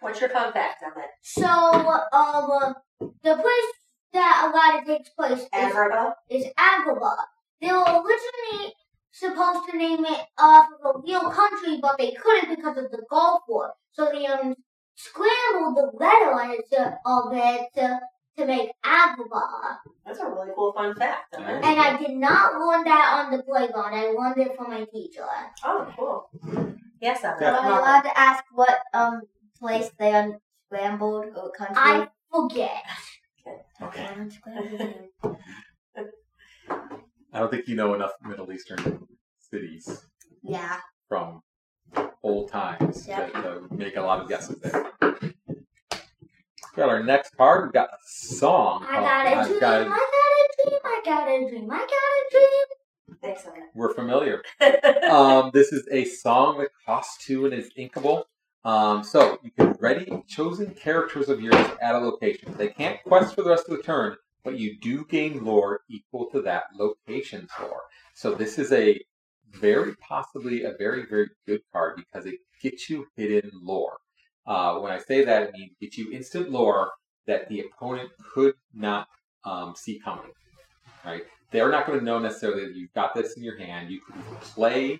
[0.00, 1.10] What's your fun fact on it?
[1.22, 3.72] So um, the place
[4.12, 6.12] that a lot of takes place is, Agrabah?
[6.30, 7.16] is Agrabah.
[7.60, 8.74] They were originally
[9.10, 13.02] supposed to name it off of a real country, but they couldn't because of the
[13.10, 13.74] Gulf War.
[13.92, 14.54] So they um,
[14.94, 17.98] scrambled the letters of it uh,
[18.38, 19.78] to make Agrabah.
[20.04, 21.34] That's a really cool fun fact.
[21.34, 21.42] on.
[21.42, 23.94] And I did not learn that on the playground.
[23.94, 25.26] I learned it from my teacher.
[25.64, 26.30] Oh, cool.
[27.00, 27.58] Yes, I'm Yeah.
[27.58, 29.22] Am I allowed to ask what um
[29.58, 31.76] place they unscrambled or country?
[31.76, 32.82] I forget.
[33.82, 34.08] Okay.
[37.32, 39.06] I don't think you know enough Middle Eastern
[39.38, 40.06] cities
[40.42, 40.78] yeah.
[41.08, 41.42] from
[42.22, 43.32] old times Yep.
[43.34, 44.86] to, to make a lot of guesses there.
[46.74, 47.64] Got our next card.
[47.66, 48.86] We've got a song.
[48.88, 49.60] I got a I've dream.
[49.60, 50.80] Got I a- got a dream.
[50.84, 51.70] I got a dream.
[51.70, 52.66] I got a dream.
[53.74, 54.42] We're familiar.
[55.10, 58.24] um, this is a song that costs two and is inkable.
[58.64, 62.52] Um, so you can ready chosen characters of yours at a location.
[62.56, 66.26] They can't quest for the rest of the turn, but you do gain lore equal
[66.30, 67.82] to that location's lore.
[68.14, 69.00] So this is a
[69.52, 73.98] very possibly a very very good card because it gets you hidden lore.
[74.46, 76.90] Uh, when I say that, it means get you instant lore
[77.26, 79.08] that the opponent could not
[79.44, 80.32] um, see coming.
[81.04, 81.22] Right?
[81.50, 83.90] They're not going to know necessarily that you've got this in your hand.
[83.90, 84.98] You can play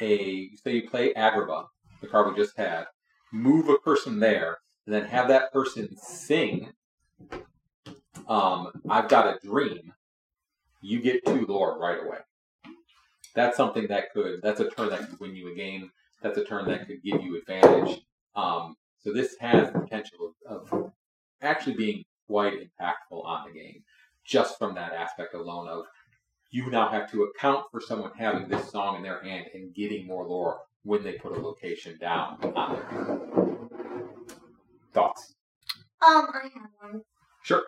[0.00, 1.66] a say you play Agrabah,
[2.00, 2.84] the card we just had,
[3.32, 6.72] move a person there, and then have that person sing.
[8.28, 9.92] Um, I've got a dream.
[10.82, 12.18] You get two lore right away.
[13.34, 14.40] That's something that could.
[14.42, 15.90] That's a turn that could win you a game.
[16.22, 18.00] That's a turn that could give you advantage.
[18.34, 20.92] Um, so this has the potential of, of
[21.42, 23.82] actually being quite impactful on the game,
[24.26, 25.84] just from that aspect alone of
[26.50, 30.06] you now have to account for someone having this song in their hand and getting
[30.06, 33.20] more lore when they put a location down on their hand.
[34.92, 35.34] Thoughts?
[36.06, 37.02] Um, I have one.
[37.42, 37.62] Sure.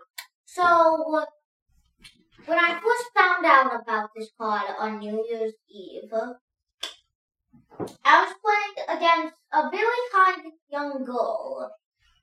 [0.46, 1.24] So
[2.46, 6.12] when I first found out about this card on New Year's Eve,
[8.04, 11.70] I was playing against a very kind young girl,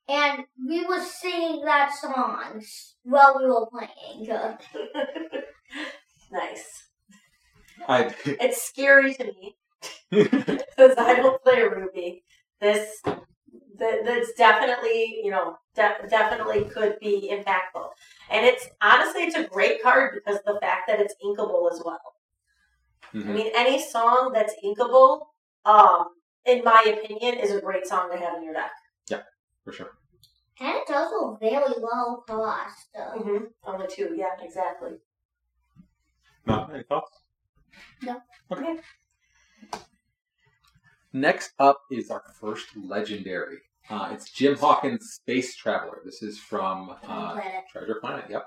[0.07, 2.61] and we were singing that song
[3.03, 4.27] while we were playing.
[6.31, 6.83] nice.
[7.87, 9.55] I It's scary to me
[10.11, 12.23] because I don't play Ruby.
[12.61, 17.89] This, th- that's definitely, you know, de- definitely could be impactful.
[18.29, 21.81] And it's honestly, it's a great card because of the fact that it's inkable as
[21.85, 22.01] well.
[23.13, 23.33] I Mhm.
[23.33, 25.27] mean, any song that's inkable,
[25.65, 28.71] um, in my opinion, is a great song to have in your deck.
[29.65, 29.91] For sure.
[30.61, 32.87] And it's also very low cost.
[32.97, 33.45] Mm-hmm.
[33.65, 34.91] Only two, yeah, exactly.
[36.45, 37.11] No, any thoughts?
[38.01, 38.21] No.
[38.51, 38.77] Okay.
[41.11, 43.57] Next up is our first legendary.
[43.89, 45.99] Uh, it's Jim Hawkins' Space Traveler.
[46.05, 47.63] This is from uh, Planet.
[47.71, 48.25] Treasure Planet.
[48.29, 48.45] Yep.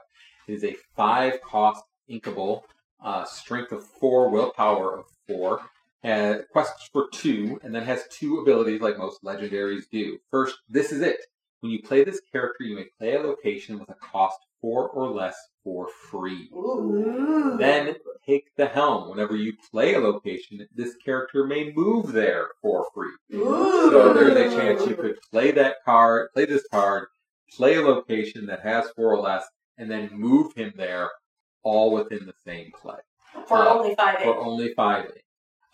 [0.49, 2.62] It is a five cost inkable,
[3.05, 5.61] uh, strength of four, willpower of four,
[6.03, 10.18] has quests for two, and then has two abilities like most legendaries do.
[10.30, 11.18] First, this is it.
[11.61, 15.09] When you play this character, you may play a location with a cost four or
[15.09, 16.49] less for free.
[16.53, 17.57] Ooh.
[17.59, 17.96] Then
[18.26, 19.11] take the helm.
[19.11, 23.11] Whenever you play a location, this character may move there for free.
[23.34, 23.90] Ooh.
[23.90, 27.09] So there's a chance you could play that card, play this card,
[27.57, 29.44] play a location that has four or less,
[29.78, 31.11] and then move him there,
[31.62, 32.99] all within the same play
[33.46, 34.38] for uh, only five for eight.
[34.38, 35.05] only five.
[35.07, 35.24] ink.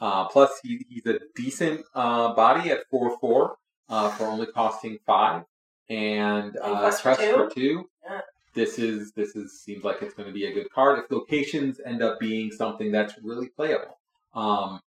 [0.00, 3.56] Uh, plus, he, he's a decent uh, body at four four
[3.88, 5.44] uh, for only costing five,
[5.88, 7.32] and uh, for two?
[7.32, 7.90] for two.
[8.04, 8.20] Yeah.
[8.54, 11.80] This is this is seems like it's going to be a good card if locations
[11.84, 13.98] end up being something that's really playable.
[14.34, 14.80] Um,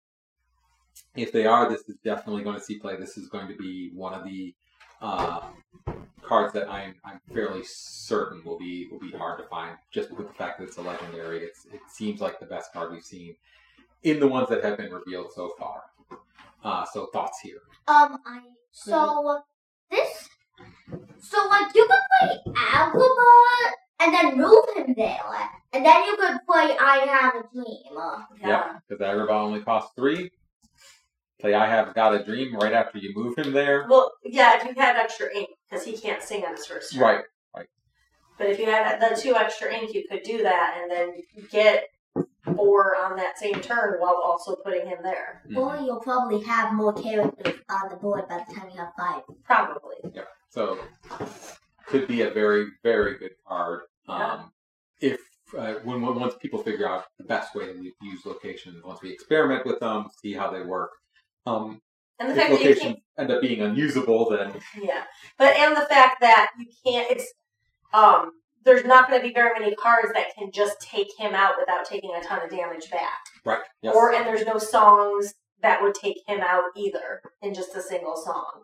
[1.16, 2.96] if they are, this is definitely going to see play.
[2.96, 4.54] This is going to be one of the
[5.00, 5.40] uh,
[6.22, 10.26] cards that I'm I'm fairly certain will be will be hard to find just with
[10.26, 11.40] the fact that it's a legendary.
[11.40, 13.34] It's it seems like the best card we've seen
[14.04, 15.82] in the ones that have been revealed so far.
[16.62, 17.60] Uh, so thoughts here.
[17.88, 18.40] Um, I
[18.70, 19.42] so
[19.90, 20.28] this
[21.20, 25.20] so like you could play Agrabah and then move him there,
[25.72, 27.76] and then you could play I Have a Dream.
[28.40, 28.48] Yeah.
[28.48, 30.30] Yep, because Agrabah only costs three.
[31.40, 33.86] Play I Have Got a Dream right after you move him there.
[33.88, 37.02] Well, yeah, if you had extra ink, because he can't sing on his first turn.
[37.02, 37.24] Right.
[38.36, 41.84] But if you had the two extra ink, you could do that and then get
[42.56, 45.42] four on that same turn while also putting him there.
[45.56, 49.22] Or you'll probably have more characters on the board by the time you have five.
[49.44, 49.96] Probably.
[50.50, 50.78] So
[51.86, 53.82] could be a very very good card.
[54.08, 54.52] Um,
[55.00, 55.18] if
[55.58, 59.10] uh, when, when once people figure out the best way to use locations, once we
[59.10, 60.90] experiment with them, see how they work.
[61.46, 61.80] Um,
[62.18, 65.04] And the if fact that you locations can't end up being unusable, then Yeah,
[65.38, 67.32] but and the fact that you can't, it's
[67.92, 68.30] um,
[68.64, 71.84] there's not going to be very many cards that can just take him out without
[71.84, 75.94] taking a ton of damage back, right, yes, or and there's no songs that would
[75.94, 78.62] take him out either in just a single song.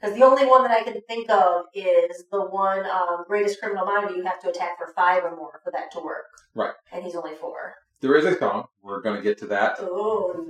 [0.00, 3.86] Because the only one that I can think of is the one um, Greatest Criminal
[3.86, 6.24] Mind, you have to attack for five or more for that to work.
[6.56, 6.72] Right.
[6.92, 7.74] And he's only four.
[8.00, 8.66] there is a song.
[8.82, 9.76] We're going to get to that.
[9.80, 10.44] Oh.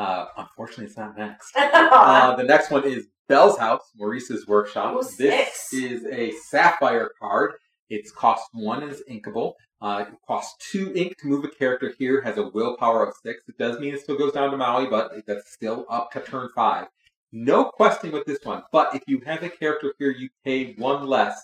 [0.00, 1.54] Uh, unfortunately, it's not next.
[1.92, 4.94] Uh, the next one is Belle's House, Maurice's Workshop.
[4.94, 7.52] Ooh, this is a Sapphire card.
[7.90, 9.54] It's cost one and is inkable.
[9.82, 13.42] Uh, it costs two ink to move a character here, has a willpower of six.
[13.48, 16.48] It does mean it still goes down to Maui, but that's still up to turn
[16.54, 16.86] five.
[17.32, 21.06] No questing with this one, but if you have a character here, you pay one
[21.06, 21.38] less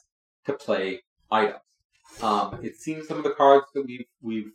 [0.46, 1.60] to play items.
[2.22, 4.52] Um, it seems some of the cards that we've we've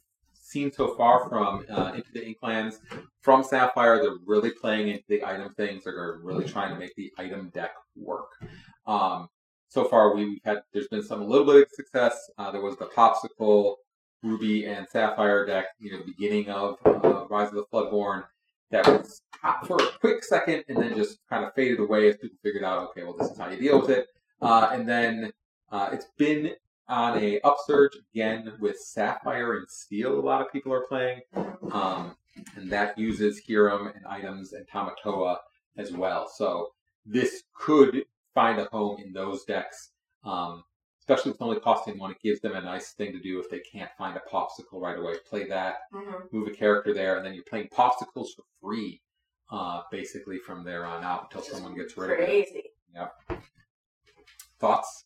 [0.52, 2.80] seen so far from uh, Into the Inklands
[3.22, 5.84] from Sapphire, they're really playing into the item things.
[5.84, 8.30] They're really trying to make the item deck work.
[8.86, 9.28] Um,
[9.70, 12.30] so far, we've had there's been some a little bit of success.
[12.38, 13.76] Uh, there was the Popsicle,
[14.22, 18.24] Ruby, and Sapphire deck You know, the beginning of uh, Rise of the Floodborn
[18.72, 22.18] that was hot for a quick second and then just kind of faded away as
[22.18, 24.08] people figured out, okay, well, this is how you deal with it.
[24.42, 25.32] Uh, and then
[25.72, 26.52] uh, it's been
[26.92, 30.20] on a upsurge again with Sapphire and Steel.
[30.20, 31.22] A lot of people are playing,
[31.72, 32.18] um,
[32.58, 35.38] and that uses Hiram and items and Tamatoa
[35.78, 36.28] as well.
[36.28, 36.72] So
[37.06, 38.04] this could
[38.36, 39.92] find a home in those decks,
[40.26, 40.66] um,
[41.00, 42.12] especially with only costing one.
[42.12, 45.00] It gives them a nice thing to do if they can't find a popsicle right
[45.00, 45.16] away.
[45.30, 46.32] Play that, Mhm.
[46.34, 49.02] move a character there, and then you're playing popsicles for free,
[49.50, 52.26] uh, basically from there on out until someone gets rid of it.
[52.26, 52.68] Crazy.
[54.60, 55.06] Thoughts?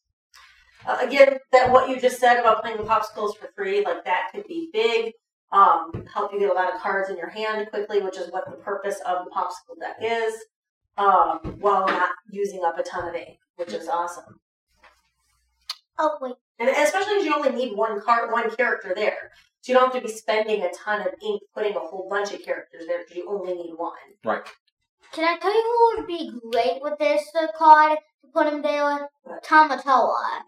[0.87, 4.29] Uh, again, that what you just said about playing the popsicles for free, like that
[4.31, 5.13] could be big.
[5.51, 8.49] Um, help you get a lot of cards in your hand quickly, which is what
[8.49, 10.33] the purpose of the popsicle deck is.
[10.97, 14.39] Um, while not using up a ton of ink, which is awesome.
[15.97, 19.31] Oh wait, And especially as you only need one card, one character there,
[19.61, 22.33] so you don't have to be spending a ton of ink putting a whole bunch
[22.33, 23.91] of characters there because you only need one.
[24.23, 24.45] Right.
[25.11, 28.61] Can I tell you who would be great with this uh, card to put him
[28.61, 29.09] there?
[29.23, 29.43] What?
[29.43, 30.41] Tamatoa.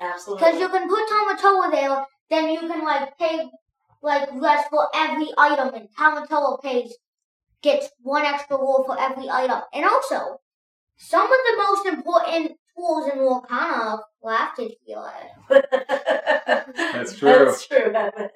[0.00, 0.44] Absolutely.
[0.44, 3.48] Because you can put Tamatoa there, then you can like pay
[4.02, 6.96] like less for every item, and Tamatoa pays
[7.62, 9.60] gets one extra roll for every item.
[9.74, 10.40] And also,
[10.96, 15.12] some of the most important tools in Wakana lasted here.
[16.76, 17.28] That's true.
[17.28, 17.92] That's true.
[17.94, 18.30] Edmund.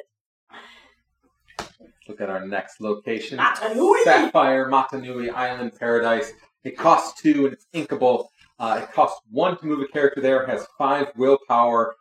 [2.07, 3.39] Look at our next location.
[3.39, 4.05] Motunui!
[4.05, 6.33] Sapphire Motunui Island Paradise.
[6.63, 8.27] It costs two and it's inkable.
[8.59, 11.97] Uh, it costs one to move a character there, has five willpower,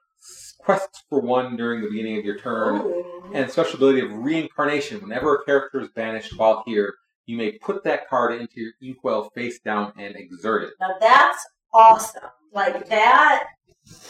[0.60, 3.32] quests for one during the beginning of your turn, Ooh.
[3.34, 5.02] and special ability of reincarnation.
[5.02, 6.94] Whenever a character is banished while here,
[7.26, 10.74] you may put that card into your inkwell face down and exert it.
[10.80, 12.24] Now that's awesome.
[12.54, 13.46] Like that,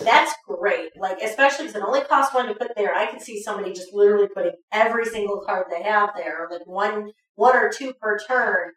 [0.01, 0.89] that's great.
[0.97, 2.93] Like especially because it only costs one to put there.
[2.93, 7.11] I could see somebody just literally putting every single card they have there, like one,
[7.35, 8.71] one or two per turn.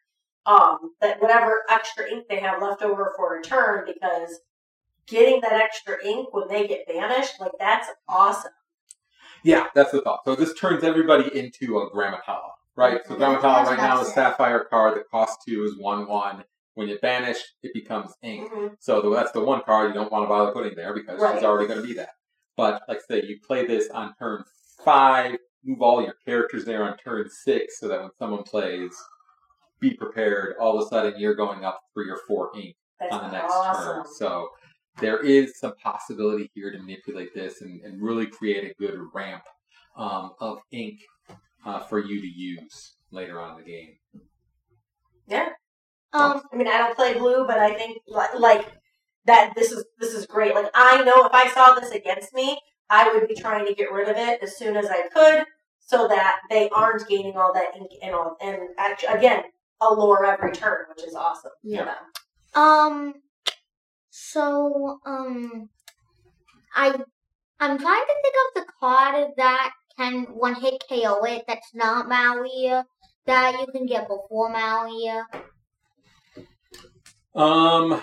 [0.46, 4.40] Um, that whatever extra ink they have left over for a turn, because
[5.08, 8.52] getting that extra ink when they get banished, like that's awesome.
[9.42, 10.20] Yeah, that's the thought.
[10.24, 13.00] So this turns everybody into a Gramma Tala, right?
[13.06, 13.16] So.
[13.16, 14.12] Gramma Tala right now is.
[14.12, 16.44] Sapphire card that costs two is one one.
[16.74, 18.52] When you banish, it becomes ink.
[18.52, 18.76] Mhm.
[18.80, 21.34] So the, that's the one card you don't want to bother putting there because Right.
[21.34, 22.10] she's already going to be that.
[22.56, 24.44] But like I say, you play this on turn
[24.84, 28.94] five, move all your characters there on turn six, so that when someone plays,
[29.80, 30.56] be prepared.
[30.60, 33.52] All of a sudden, you're going up three or four ink That's on the next
[33.52, 33.84] awesome.
[33.84, 34.04] turn.
[34.16, 34.48] So
[35.00, 39.42] there is some possibility here to manipulate this and, and really create a good ramp
[39.96, 41.00] um, of ink
[41.64, 43.96] uh, for you to use later on in the game.
[45.26, 45.48] Yeah.
[46.12, 48.72] Um, I mean, I don't play blue, but I think li- like
[49.26, 49.52] that.
[49.54, 50.54] This is this is great.
[50.54, 52.58] Like I know if I saw this against me,
[52.88, 55.44] I would be trying to get rid of it as soon as I could,
[55.80, 58.36] so that they aren't gaining all that ink and all.
[58.40, 59.42] And actually, again,
[59.80, 61.52] a lure every turn, which is awesome.
[61.62, 61.78] Yeah.
[61.80, 62.60] You know?
[62.62, 63.14] Um.
[64.10, 65.68] So, um,
[66.74, 66.86] I,
[67.60, 71.44] I'm trying to think of the card that can one hit KO it.
[71.46, 72.72] That's not Maui.
[73.26, 75.10] That you can get before Maui.
[77.34, 78.00] Um,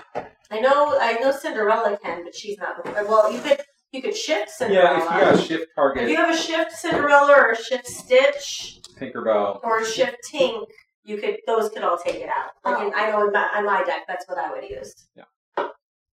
[0.51, 2.86] I know, I know Cinderella can, but she's not.
[2.86, 3.61] Well, you could
[3.91, 4.97] You could shift Cinderella.
[4.97, 7.88] Yeah, if you got a shift If you have a shift Cinderella or a shift
[7.88, 9.59] Stitch Tinkerbell.
[9.63, 10.65] or a shift Tink,
[11.04, 12.51] you could those could all take it out.
[12.66, 14.93] Like in, I know in my, on my deck, that's what I would use.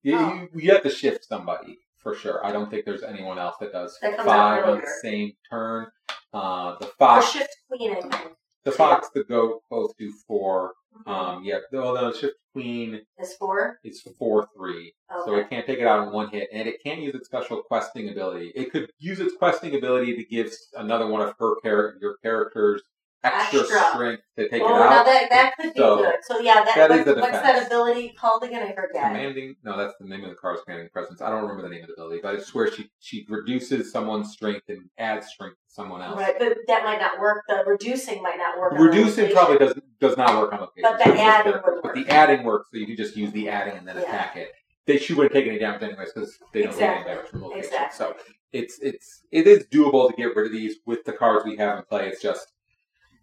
[0.01, 0.33] You, Oh.
[0.53, 2.45] you, you have to shift somebody for sure.
[2.45, 5.87] I don't think there's anyone else that does That five out on the same turn.
[6.33, 8.15] Uh, the Or fox, shift Queen, I think,
[8.63, 10.73] the fox, the goat both do four.
[11.05, 11.09] Mm-hmm.
[11.11, 13.79] Um, yeah, no, the shift queen is four.
[13.83, 14.93] It's four three,
[15.25, 17.61] so it can't take it out in one hit, and it can't use its special
[17.61, 18.51] questing ability.
[18.55, 22.81] It could use its questing ability to give another one of her char- your characters
[23.23, 23.79] extra, Extra.
[23.93, 25.05] strength to take oh, it now out.
[25.05, 26.15] that that could be So, good.
[26.23, 28.63] So yeah, that, that is what- the what's that ability called again?
[28.63, 29.03] I forget.
[29.07, 31.21] Commanding, no, that's the name of the card's commanding presence.
[31.21, 34.31] I don't remember the name of the ability, but I swear she she reduces someone's
[34.31, 36.17] strength and adds strength to someone else.
[36.17, 37.43] Right, but that might not work.
[37.47, 38.73] The reducing might not work.
[38.77, 40.83] the Reducing probably does does not work on location.
[40.83, 43.49] But the So adding would But the adding works, so you can just use the
[43.49, 44.03] adding and then Yeah.
[44.03, 44.53] attack it.
[44.85, 47.05] They she wouldn't take any damage anyways because they don't take Exactly.
[47.11, 47.65] any damage from location.
[47.65, 47.97] Exactly.
[47.97, 48.15] So
[48.53, 51.77] it's it's it is doable to get rid of these with the cards we have
[51.77, 52.07] in play.
[52.07, 52.53] It's just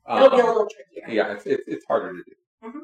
[0.09, 1.15] It'll be a um, little trickier.
[1.15, 2.69] yeah, it's, it's it's harder to do.
[2.69, 2.81] Mhm.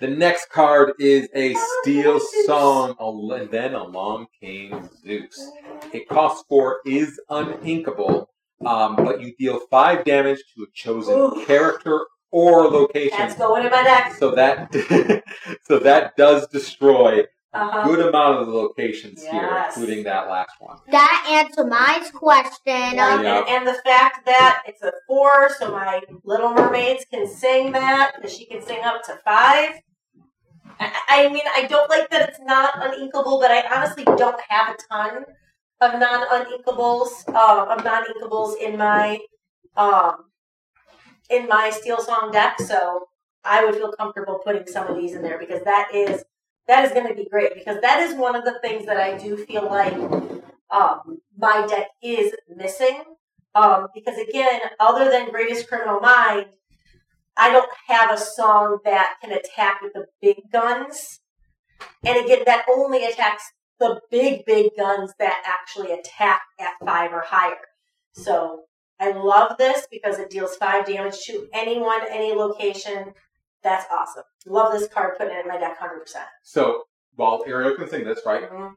[0.00, 2.20] The next card is a Oh, Steel.
[2.46, 2.96] Song,
[3.38, 5.50] and then along came Zeus.
[5.92, 8.26] It costs four, is uninkable,
[8.64, 11.44] um, but you deal five damage to a chosen Ooh.
[11.46, 13.18] character or location.
[13.18, 14.14] That's going in my deck.
[14.14, 14.72] So that
[15.64, 17.82] so that does destroy Uh-huh.
[17.84, 20.78] good amount of the locations here, including that last one.
[20.88, 22.94] That answered my question.
[22.94, 23.38] Yeah, Um, Yeah.
[23.40, 28.12] and, and the fact that it's a four, so my Little Mermaids can sing that,
[28.14, 29.80] because she can sing up to five.
[30.78, 34.74] I, I mean, I don't like that it's not uninkable, but I honestly don't have
[34.74, 35.24] a ton
[35.80, 39.18] of non-uninkables, uh, of non-inkables in my,
[39.76, 40.26] um,
[41.28, 42.60] in my Steel Song deck.
[42.60, 43.08] So
[43.44, 46.22] I would feel comfortable putting some of these in there because that is
[46.70, 49.18] that is going to be great because that is one of the things that I
[49.18, 49.92] do feel like
[50.70, 53.02] um, my deck is missing.
[53.56, 56.46] Um, because again, other than Greatest Criminal Mind,
[57.36, 61.18] I don't have a song that can attack with the big guns.
[62.04, 63.42] And again, that only attacks
[63.80, 67.66] the big, big guns that actually attack at five or higher.
[68.12, 68.66] So
[69.00, 73.14] I love this because it deals five damage to anyone, any location.
[73.62, 74.24] That's awesome.
[74.46, 76.24] Love this card, putting it in my deck 100%.
[76.42, 76.84] So
[77.16, 78.50] while Ariel can sing this, right?
[78.50, 78.74] Mhm.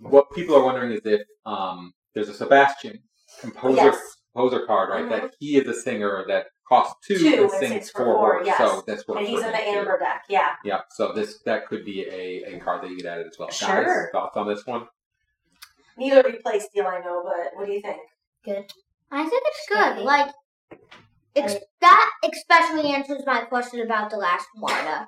[0.00, 2.98] What people are wondering is if um, there's a Sebastian
[3.40, 4.16] composer Yes.
[4.34, 5.08] composer card, right?
[5.08, 8.14] That he is a singer that costs two, Two and and sings sings for four.
[8.38, 8.58] four, yes.
[8.58, 9.78] So that's what And he's in the him, too.
[9.80, 10.56] Amber deck, yeah.
[10.64, 13.48] Yeah, so this that could be a, a card that you get added as well.
[13.48, 14.10] Guys, Sure.
[14.12, 14.86] thoughts on this one?
[15.96, 18.00] Neither replay deal, I know, but what do you think?
[18.44, 18.70] Good.
[19.10, 19.98] I think it's good.
[20.04, 20.32] Like,
[21.44, 25.06] it's, that especially answers my question about the last one.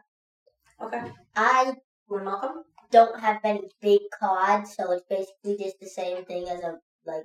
[0.82, 1.12] Okay.
[1.36, 1.74] I
[2.08, 2.64] Well, Malcolm?
[2.90, 6.76] don't have any big cards, so it's basically just the same thing as a
[7.06, 7.24] like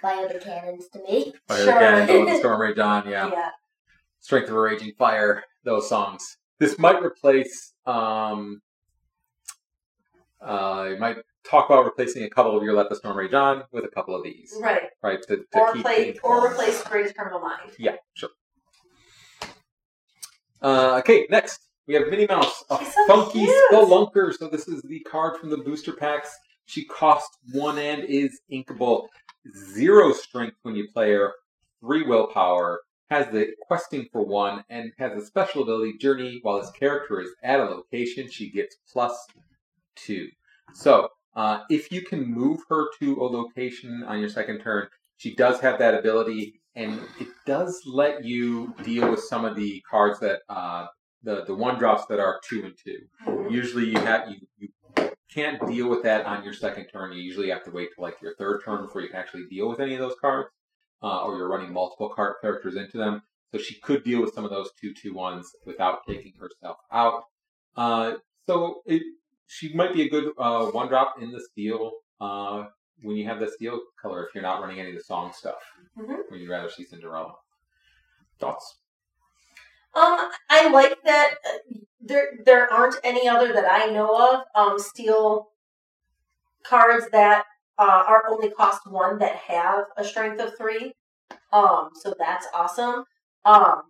[0.00, 1.32] fire the cannons to me.
[1.48, 1.66] Fire Sure.
[1.66, 3.30] the Cannon, Blow Storm Rage On, yeah.
[3.30, 3.50] Yeah.
[4.20, 6.38] Strength of a Raging Fire, those songs.
[6.58, 8.62] This might replace, um,
[10.40, 11.16] uh, you might
[11.48, 14.14] talk about replacing a couple of your Let the Storm Rage On with a couple
[14.16, 14.82] of these, Right.
[15.02, 15.20] right?
[15.28, 17.72] To, to Or keep play things or replace Greatest Criminal Mind.
[17.78, 18.30] Yeah, sure.
[20.62, 23.54] Uh, okay, next we have Minnie Mouse, a so funky cute.
[23.70, 24.32] spelunker.
[24.32, 26.34] So this is the card from the booster packs.
[26.66, 29.08] She costs one and is inkable.
[29.54, 31.32] Zero strength when you play her.
[31.80, 32.80] Three willpower.
[33.10, 36.38] Has the questing for one and has a special ability journey.
[36.42, 39.14] While this character is at a location, she gets plus
[39.94, 40.28] two.
[40.72, 45.34] So uh, if you can move her to a location on your second turn, she
[45.34, 50.20] does have that ability, and it does let you deal with some of the cards
[50.20, 50.86] that uh,
[51.22, 53.50] the the one drops that are two and two.
[53.50, 54.68] Usually, you have you you
[55.32, 57.12] can't deal with that on your second turn.
[57.12, 59.68] You usually have to wait till like your third turn before you can actually deal
[59.68, 60.48] with any of those cards,
[61.02, 63.22] uh, or you're running multiple card characters into them.
[63.52, 67.24] So she could deal with some of those two two ones without taking herself out.
[67.76, 68.14] Uh,
[68.46, 69.02] so it
[69.46, 72.64] she might be a good uh, one drop in the steel uh,
[73.02, 75.60] when you have the steel color if you're not running any of the song stuff.
[75.98, 76.30] Mhm.
[76.30, 77.34] When you'd rather see Cinderella.
[78.38, 78.78] Thoughts?
[79.94, 84.78] Um, I like that uh, there there aren't any other that I know of um
[84.78, 85.50] steel
[86.64, 87.44] cards that
[87.78, 90.94] uh, are only cost one that have a strength of three.
[91.52, 93.04] Um, so that's awesome.
[93.44, 93.82] Um,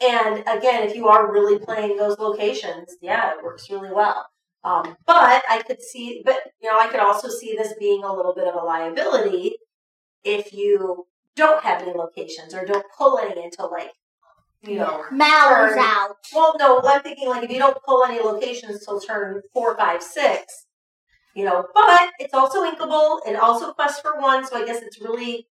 [0.00, 4.26] and again, if you are really playing those locations, yeah, it works really well.
[4.64, 8.12] Um, but I could see, but you know, I could also see this being a
[8.12, 9.56] little bit of a liability
[10.24, 11.06] if you
[11.36, 13.92] don't have any locations or don't pull any until like,
[14.62, 15.84] you know, Mallory's Turn.
[15.84, 16.16] out.
[16.34, 20.02] well, no, I'm thinking like if you don't pull any locations till turn four, five,
[20.02, 20.66] six,
[21.34, 23.20] You know, but it's also inkable.
[23.26, 25.46] It also quests for one, so I guess it's really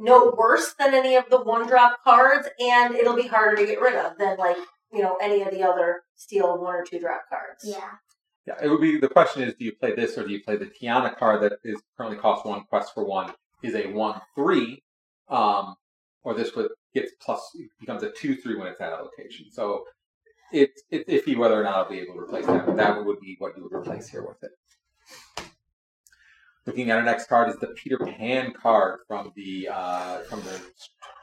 [0.00, 3.80] no worse than any of the one drop cards, and it'll be harder to get
[3.80, 4.56] rid of than like
[4.92, 7.62] you know any of the other steel one or two drop cards.
[7.64, 7.90] Yeah.
[8.46, 10.56] Yeah, it would be the question is do you play this or do you play
[10.56, 13.32] the Tiana card that is currently cost one quest for one
[13.62, 14.82] is a one three,
[15.28, 15.76] um,
[16.22, 19.46] or this would gets plus becomes a two three when it's at a location.
[19.50, 19.84] So
[20.52, 23.20] it's it's iffy whether or not I'll be able to replace that, but that would
[23.20, 24.50] be what you would replace here with it.
[26.66, 30.60] Looking at our next card is the Peter Pan card from the uh, from the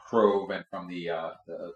[0.08, 1.72] Trove and from the uh, the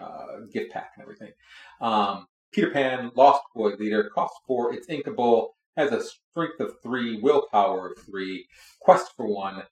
[0.00, 1.32] uh, gift pack and everything.
[1.80, 7.20] Um, Peter Pan, Lost Boy Leader, costs four, it's inkable, has a strength of three,
[7.20, 8.46] willpower of three,
[8.78, 9.64] quest for one,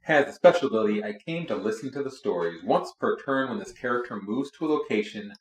[0.00, 1.04] has a special ability.
[1.04, 2.64] I came to listen to the stories.
[2.64, 5.34] Once per turn, when this character moves to a location,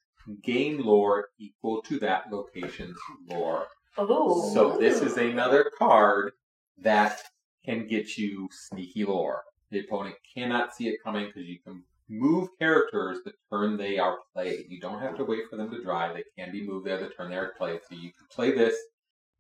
[0.44, 3.68] gain lore equal to that location's lore.
[3.98, 6.34] Oh, So this is another card
[6.78, 7.22] that
[7.64, 9.44] can get you sneaky lore.
[9.70, 14.18] The opponent cannot see it coming because you can move characters the turn they are
[14.34, 14.66] played.
[14.68, 16.14] You don't have to wait for them to dry.
[16.14, 17.80] They can be moved there the turn they are played.
[17.90, 18.76] So you can play this,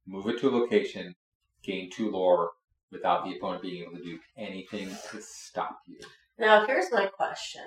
[0.07, 1.13] move it to a location,
[1.63, 2.51] gain two lore
[2.91, 5.99] without the opponent being able to do anything to stop you.
[6.39, 7.61] Now, here's my question.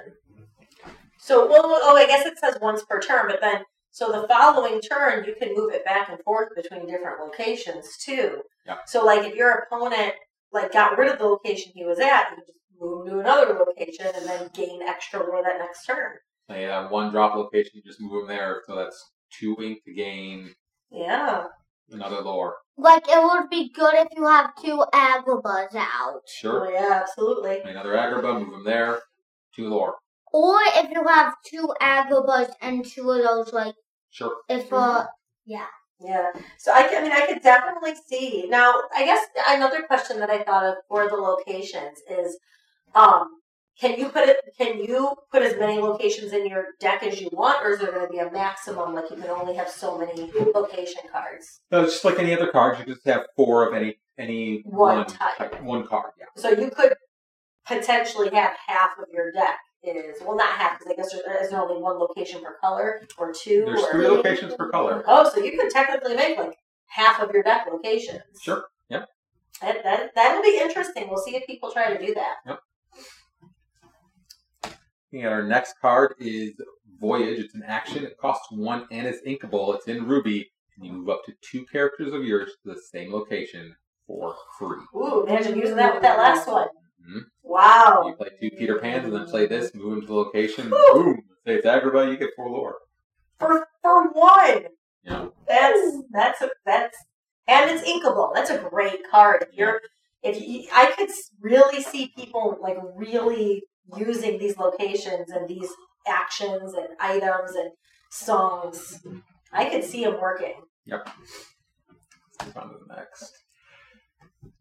[1.19, 4.81] So, well, oh, I guess it says once per turn, but then, so the following
[4.81, 8.43] turn, you can move it back and forth between different locations too.
[8.67, 8.79] Yeah.
[8.87, 10.15] So, like, if your opponent
[10.53, 14.07] like got rid of the location he was at, you just move to another location
[14.15, 16.13] and then gain extra lore that next turn.
[16.49, 18.63] Play a one drop location, you just move them there.
[18.67, 20.55] So that's two ink to gain
[20.91, 21.47] Yeah.
[21.91, 22.57] another lore.
[22.77, 26.23] Like it would be good if you have two Agrabahs out.
[26.29, 26.67] Sure.
[26.67, 27.61] Oh, yeah, absolutely.
[27.61, 29.01] Play another Agrabah, move them there,
[29.55, 29.97] two lore.
[30.33, 33.75] Or if you have two Agrabahs and two of those, like,
[34.11, 34.37] Sure.
[34.49, 35.07] if, uh,
[35.47, 35.67] Yeah.
[36.01, 36.33] Yeah.
[36.59, 38.47] So I, I mean, I could definitely see.
[38.49, 42.37] Now, I guess another question that I thought of for the locations is,
[42.95, 43.29] um,
[43.81, 44.37] can you put it?
[44.57, 47.91] Can you put as many locations in your deck as you want, or is there
[47.91, 48.95] going to be a maximum?
[48.95, 51.61] Like you can only have so many location cards.
[51.73, 52.79] No, it's just like any other cards.
[52.79, 55.61] You just have four of any any One type.
[55.63, 56.13] one card.
[56.19, 56.27] Yeah.
[56.37, 56.95] So you could
[57.67, 61.51] potentially have half of your deck is well, not half because I guess there, is
[61.51, 63.65] there only one location per color or two?
[63.67, 65.05] There's or, three locations per color.
[65.07, 68.23] Oh, so you could technically make like half of your deck locations.
[68.41, 68.65] Sure.
[68.89, 69.09] Yep.
[69.61, 71.09] That, that that'll be interesting.
[71.09, 72.59] We'll see if people try to do that.
[75.15, 76.55] Looking at our next card is
[76.99, 77.39] Voyage.
[77.39, 78.03] It's an action.
[78.03, 79.73] It costs one and it's inkable.
[79.77, 83.13] It's in Ruby, and you move up to two characters of yours to the same
[83.13, 83.77] location
[84.09, 84.83] for free.
[84.97, 86.67] Ooh, imagine using that with that last one.
[87.09, 87.27] Mhm.
[87.45, 88.07] Wow.
[88.09, 90.93] You play two Peter Pans and then play this, move into the location, Woo.
[90.93, 91.23] boom.
[91.47, 92.79] Say it's Agrabah, you get four lore.
[93.39, 94.65] For for one.
[95.05, 95.29] Yeah.
[95.47, 96.97] That's that's a, that's
[97.47, 98.35] and it's inkable.
[98.35, 99.47] That's a great card.
[99.49, 99.81] If you're
[100.25, 101.11] if you, I could
[101.41, 103.63] really see people like really
[103.97, 105.71] using these locations and these
[106.07, 107.71] actions and items and
[108.11, 109.05] songs.
[109.53, 110.55] I could see them working.
[112.41, 113.33] Let's move on to the next.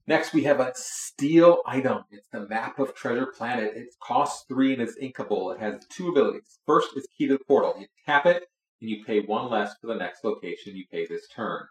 [0.05, 2.03] Next, we have a steel item.
[2.11, 3.71] It's the map of Treasure Planet.
[3.75, 5.53] It costs three and it's inkable.
[5.53, 6.59] It has two abilities.
[6.65, 7.75] First is Key to the Portal.
[7.79, 8.43] You tap it
[8.81, 11.65] and you pay one less for the next location you pay this turn.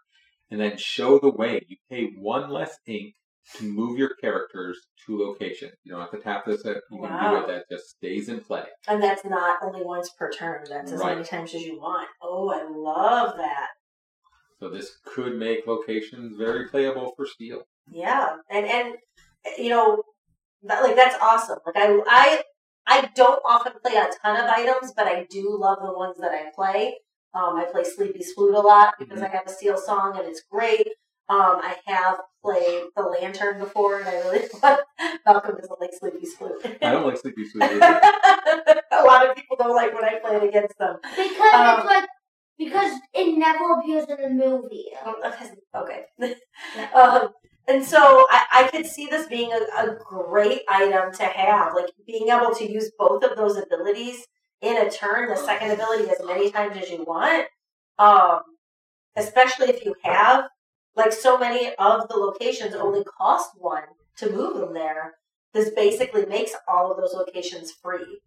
[0.49, 1.63] And then Show the Way.
[1.67, 3.13] You pay one less ink
[3.57, 5.73] to move your characters to locations.
[5.83, 6.63] You don't have to tap this.
[6.63, 7.47] You can do it.
[7.47, 8.63] That just stays in play.
[8.87, 10.63] And that's not only once per turn.
[10.69, 11.15] That's as Right.
[11.15, 12.07] many times as you want.
[12.21, 13.67] Oh, I love that.
[14.59, 17.63] So this could make locations very playable for steel.
[17.91, 18.95] Yeah, and and
[19.57, 20.03] you know,
[20.63, 21.59] that, like that's awesome.
[21.65, 22.43] Like I I
[22.87, 26.31] I don't often play a ton of items, but I do love the ones that
[26.31, 26.95] I play.
[27.33, 30.43] Um, I play Sleepy's Flute a lot because I have a steel song and it's
[30.49, 30.87] great.
[31.29, 34.79] Um, I have played the Lantern before, and I really love.
[35.25, 36.77] Malcolm doesn't like Sleepy's Flute.
[36.81, 40.43] I don't like Sleepy Sleep a lot of people don't like when I play it
[40.43, 40.97] against them.
[41.01, 42.09] because Um, it's like,
[42.57, 44.87] because it never appears in the movie.
[45.75, 46.05] Okay.
[46.93, 47.29] um,
[47.67, 51.87] and so I, I could see this being a, a great item to have, like
[52.05, 54.27] being able to use both of those abilities
[54.61, 57.47] in a turn, the second ability as many times as you want.
[57.97, 58.41] Um,
[59.15, 60.45] especially if you have,
[60.95, 63.83] like so many of the locations only cost one
[64.17, 65.15] to move them there.
[65.53, 68.19] This basically makes all of those locations free,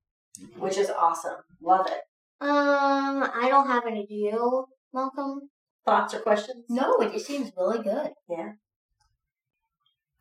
[0.58, 1.38] which is awesome.
[1.60, 2.02] Love it.
[2.40, 4.06] Um, I don't have any.
[4.06, 5.50] deal, you, Malcolm?
[5.84, 6.64] Thoughts or questions?
[6.68, 8.10] No, it just seems really good.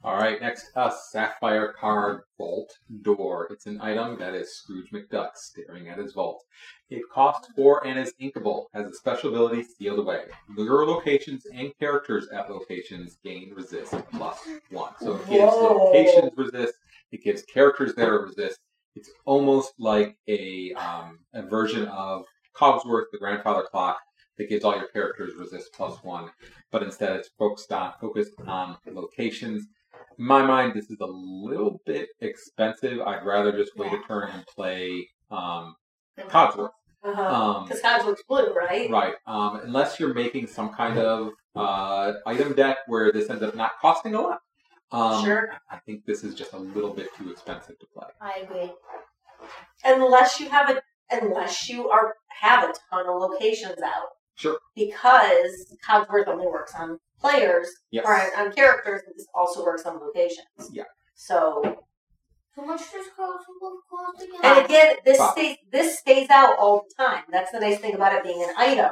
[0.06, 3.47] All right, next a sapphire card vault door.
[3.49, 6.43] It's an item that is Scrooge McDuck staring at his vault.
[6.91, 8.66] It costs four and is inkable.
[8.76, 10.26] Has a special ability sealed away.
[10.56, 14.38] Lure locations and characters at locations gain resist plus
[14.70, 14.91] one.
[14.99, 15.86] So it gives Whoa.
[15.86, 16.76] locations resist.
[17.12, 18.60] It gives characters there resist.
[18.95, 22.26] It's almost like a um, a version of
[22.56, 23.97] Cogsworth, the grandfather clock,
[24.38, 26.30] that gives all your characters resist plus one,
[26.72, 29.68] but instead it's focused on focused on locations.
[30.18, 33.02] In my mind, this is a little bit expensive.
[33.02, 35.76] I'd rather just wait a turn and play um,
[36.20, 36.70] Cogsworth.
[37.04, 37.22] Uh-huh.
[37.22, 38.89] Um, Because looks blue, right?
[38.89, 39.16] right.
[39.28, 43.72] Um, unless you're making some kind of uh, item deck where this ends up not
[43.82, 44.39] costing a lot.
[44.91, 45.50] Um, Sure.
[45.70, 48.08] I think this is just a little bit too expensive to play.
[48.22, 48.72] I agree.
[49.84, 50.82] Unless you have a,
[51.12, 54.08] unless you are have a ton of locations out.
[54.36, 54.58] Sure.
[54.76, 58.05] Because Cogsworth only works on players Yes.
[58.05, 60.70] or on, on characters, and this also works on locations.
[60.72, 60.84] Yeah.
[61.16, 61.61] So,
[62.55, 64.39] How much does Cosmo cost again?
[64.43, 65.32] and again, this Five.
[65.32, 67.24] stays this stays out all the time.
[67.32, 68.91] That's the nice thing about it being an item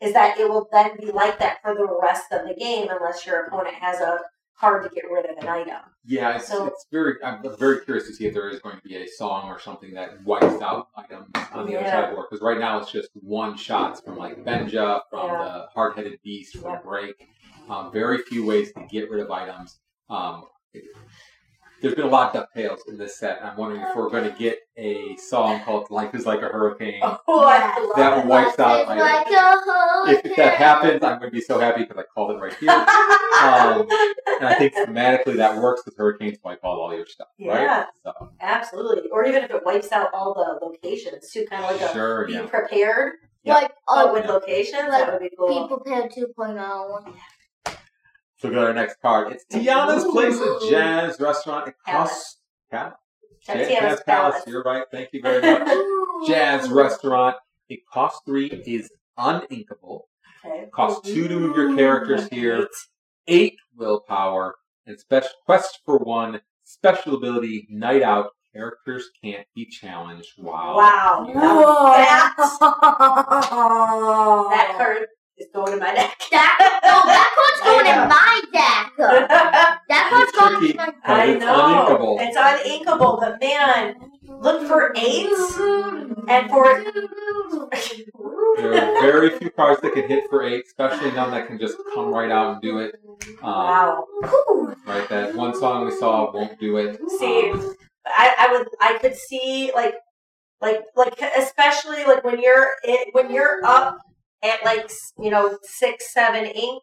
[0.00, 3.24] is that it will then be like that for the rest of the game unless
[3.26, 4.18] your opponent has a
[4.58, 5.80] card to get rid of an item.
[6.04, 7.14] Yeah, it's, So- it's very.
[7.24, 9.94] I'm very curious to see if there is going to be a song or something
[9.94, 12.26] that wipes out items on the other side of the board.
[12.30, 15.38] Because right now it's just one shots from like Benja, from Yeah.
[15.44, 16.78] the hard-headed beast, from Yeah.
[16.84, 17.16] Break.
[17.68, 19.78] Um, very few ways to get rid of items.
[20.10, 20.44] Um,
[21.80, 23.44] there's been a lot of Ducktales in this set.
[23.44, 27.00] I'm wondering if we're going to get a song called "Life Is Like a Hurricane."
[27.28, 29.02] Oh, I love That wipes out It's items.
[29.02, 32.30] like a If, if that happens, I'm going to be so happy because I called
[32.32, 32.70] it right here.
[32.70, 33.86] Um,
[34.40, 37.64] and I think thematically that works because hurricanes wipe out all your stuff, Yeah.
[37.64, 37.86] right?
[38.02, 39.10] So, Absolutely.
[39.10, 42.26] Or even if it wipes out all the locations too, kind of like a sure,
[42.26, 42.46] be yeah.
[42.46, 43.54] prepared, Yeah.
[43.54, 45.68] Like but uh, with locations, that would be be cool.
[45.68, 47.14] prepared 2.0.
[48.44, 49.32] So go to our next card.
[49.32, 51.68] It's Tiana's Place, a jazz restaurant.
[51.68, 52.40] It costs
[52.70, 52.92] Palace.
[53.46, 54.02] Jazz Palace.
[54.04, 54.42] Palace.
[54.46, 54.84] You're right.
[54.92, 55.66] Thank you very much.
[56.28, 57.36] jazz restaurant.
[57.70, 58.48] It costs three.
[58.66, 60.02] Is uninkable.
[60.44, 60.66] Okay.
[60.74, 62.68] Costs two to move your characters here.
[63.26, 66.42] Eight willpower and special quest for one.
[66.64, 67.66] Special ability.
[67.70, 68.32] Night out.
[68.52, 70.34] Characters can't be challenged.
[70.36, 70.76] Wow.
[70.76, 71.30] Wow.
[71.34, 71.62] Now
[71.96, 72.34] that,
[73.40, 74.50] Whoa.
[74.50, 75.06] that card
[75.38, 76.16] is going in my deck.
[76.30, 78.92] That, no, that card's going in my deck.
[79.88, 80.96] That card's going in my deck.
[81.04, 81.54] I it's know.
[81.54, 82.16] uninkable.
[82.20, 83.94] It's uninkable, but man,
[84.40, 85.56] look for eights
[86.28, 86.82] and for
[88.56, 91.76] There are very few cards that can hit for eight, especially none that can just
[91.94, 92.96] come right out and do it.
[93.42, 94.06] Um, wow.
[94.86, 96.98] Right, that one song we saw won't do it.
[97.18, 97.74] See, Um,
[98.06, 99.94] I, I would I could see like
[100.60, 103.98] like like especially like when you're it, when you're up
[104.44, 106.82] at like you know six seven ink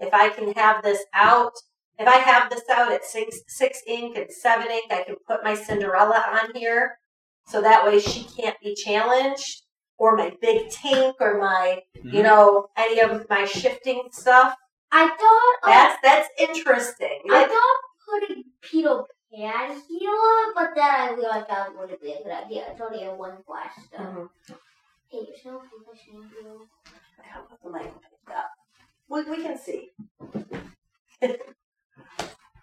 [0.00, 1.52] if I can have this out
[1.98, 5.42] if I have this out at six six ink and seven ink I can put
[5.44, 6.98] my Cinderella on here
[7.46, 9.62] so that way she can't be challenged
[9.98, 12.14] or my big tank or my Mm-hmm.
[12.16, 14.54] you know any of my shifting stuff
[14.92, 19.02] I thought uh, that's that's interesting I Like, thought putting Peter
[19.34, 22.64] Pan here, but then I realized that wouldn't be a good idea.
[22.70, 24.00] It's only a one flash stuff.
[24.00, 24.28] mhm.
[25.10, 26.66] Hey, you're so listening to
[27.22, 28.50] How about the mic picked up?
[29.08, 29.92] We, we can see.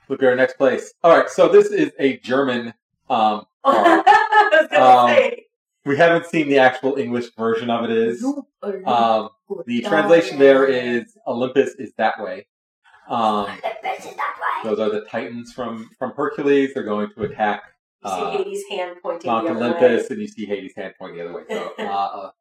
[0.07, 0.93] Look at our next place.
[1.03, 2.67] All right, so this is a German.
[3.09, 4.03] Um, card.
[4.07, 5.45] I was gonna Um, say.
[5.85, 7.91] we haven't seen the actual English version of it.
[7.91, 8.23] Is
[8.85, 9.29] um,
[9.65, 12.45] the translation there is Olympus is that way.
[13.09, 13.47] Um,
[13.83, 14.69] This is that way.
[14.69, 16.73] those are the Titans from from Hercules.
[16.75, 17.63] They're going to attack
[18.05, 20.93] You see uh, Hades' hand pointing Mount the other Olympus, and you see Hades' hand
[20.99, 21.43] pointing the other way.
[21.49, 22.31] So uh, uh,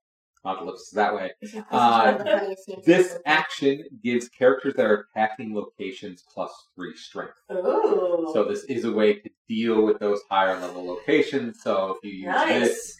[0.45, 1.31] Mount Olympus is that way.
[1.41, 6.23] This Uh, one of the funniest scenes This action gives characters that are attacking locations
[6.33, 7.33] plus three strength.
[7.51, 8.31] Ooh.
[8.35, 11.63] So this is a way to deal with those higher level locations.
[11.63, 12.97] So if you use this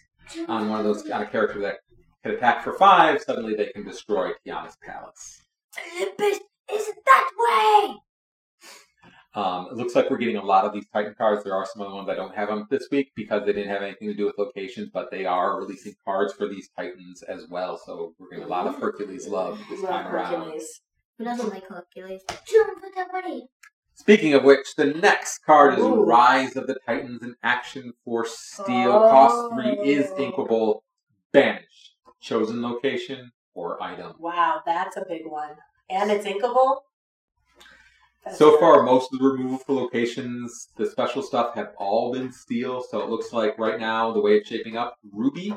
[0.49, 1.77] on one of those on a character that
[2.23, 5.43] can attack for five, suddenly they can destroy Tiana's palace.
[5.97, 6.39] Olympus
[6.73, 7.97] isn't that way.
[9.35, 11.43] Um, it looks like we're getting a lot of these Titan cards.
[11.43, 13.83] There are some other ones I don't have them this week because they didn't have
[13.83, 17.77] anything to do with locations, but they are releasing cards for these Titans as well.
[17.85, 20.61] So we're getting a lot of Hercules love this Love time around.
[21.19, 22.23] Who doesn't like Hercules?
[22.29, 23.49] The money.
[23.95, 26.05] Speaking of which, the next card is Ooh.
[26.05, 28.93] Rise of the Titans in Action for Steel.
[28.93, 30.17] Cost three is Oh.
[30.17, 30.81] inkable.
[31.33, 31.93] Banish.
[32.21, 34.15] Chosen location or item.
[34.19, 35.57] Wow, that's a big one.
[35.91, 36.79] And it's inkable?
[38.25, 42.33] That's So far, most of the removal for locations, the special stuff, have all been
[42.33, 42.83] steel.
[42.83, 45.55] So it looks like right now, the way it's shaping up, Ruby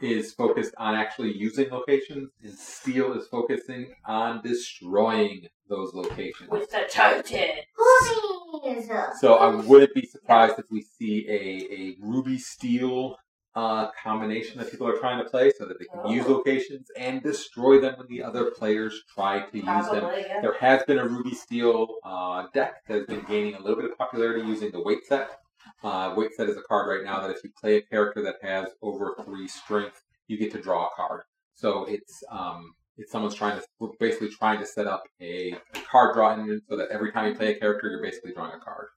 [0.00, 6.48] is focused on actually using locations, and Steel is focusing on destroying those locations.
[6.48, 7.56] With the Titan.
[7.76, 8.90] Ponies.
[9.20, 13.16] So I wouldn't be surprised if we see a, a ruby steel
[13.54, 16.34] uh, combination that people are trying to play so that they can use Oh.
[16.34, 20.04] locations and destroy them when the other players try to use them.
[20.16, 20.40] Yeah.
[20.40, 23.90] There has been a ruby steel uh, deck that has been gaining a little bit
[23.90, 25.40] of popularity using the weight set.
[25.82, 28.36] Uh, weight set is a card right now that if you play a character that
[28.42, 31.22] has over three strength, you get to draw a card.
[31.54, 35.54] So it's um, it's someone's trying to we're basically trying to set up a
[35.90, 38.60] card draw engine so that every time you play a character, you're basically drawing a
[38.60, 38.88] card.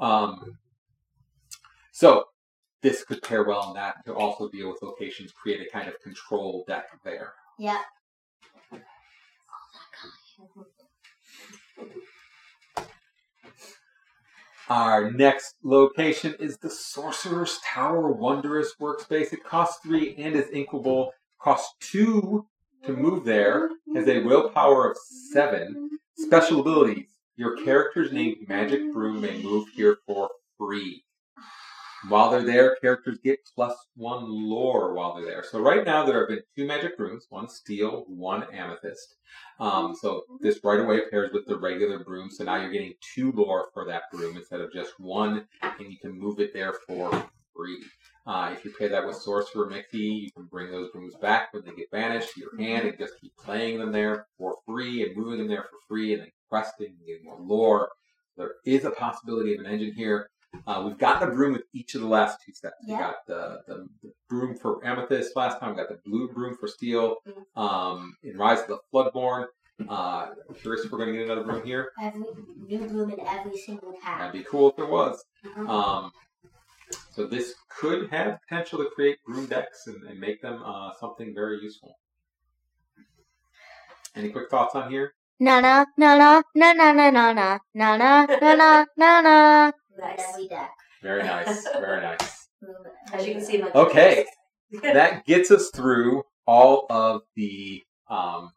[0.00, 0.58] Um,
[1.92, 2.24] so
[2.82, 6.00] this could pair well in that to also deal with locations, create a kind of
[6.00, 7.34] control deck there.
[7.58, 7.80] Yeah.
[14.68, 19.32] Our next location is the Sorcerer's Tower Wondrous Workspace.
[19.32, 21.08] It costs three and is inkable.
[21.40, 22.46] Costs two
[22.84, 23.70] to move there.
[23.96, 24.96] Has a willpower of
[25.32, 25.90] seven.
[26.16, 27.08] Special abilities.
[27.34, 31.02] Your character's named Magic Broom may move here for free.
[32.08, 35.44] While they're there, characters get plus one lore while they're there.
[35.44, 39.16] So right now there have been two magic brooms, one steel, one amethyst.
[39.58, 42.30] Um, so this right away pairs with the regular broom.
[42.30, 45.98] So now you're getting two lore for that broom instead of just one, and you
[46.00, 47.82] can move it there for free.
[48.26, 51.64] Uh, if you pair that with Sorcerer Mickey, you can bring those brooms back when
[51.64, 55.16] they get banished to your hand and just keep playing them there for free and
[55.16, 57.90] moving them there for free and then questing and getting more lore.
[58.36, 60.30] There is a possibility of an engine here.
[60.66, 62.74] Uh, we've gotten a broom with each of the last two sets.
[62.86, 65.70] We got the, the, the broom for Amethyst last time.
[65.70, 67.16] We got the blue broom for Steel.
[67.56, 69.46] Um, in Rise of the Floodborn.
[69.88, 71.92] Uh, I'm curious if we're going to get another broom here.
[72.02, 72.22] Every
[72.66, 74.18] new room in every single pack.
[74.18, 75.24] That'd be cool if there was.
[75.44, 75.68] Mhm.
[75.68, 76.12] Um,
[77.12, 81.32] so this could have potential to create broom decks and, and make them uh, something
[81.34, 81.96] very useful.
[84.14, 85.14] Any quick thoughts on here?
[85.38, 87.58] Na na na na na na na na na
[87.96, 90.46] na na na na na Nice.
[90.48, 90.70] Deck.
[91.02, 91.64] Very nice.
[91.74, 92.48] Very nice.
[93.12, 94.24] As you can see, my Okay.
[94.82, 98.50] that gets us through all of the um,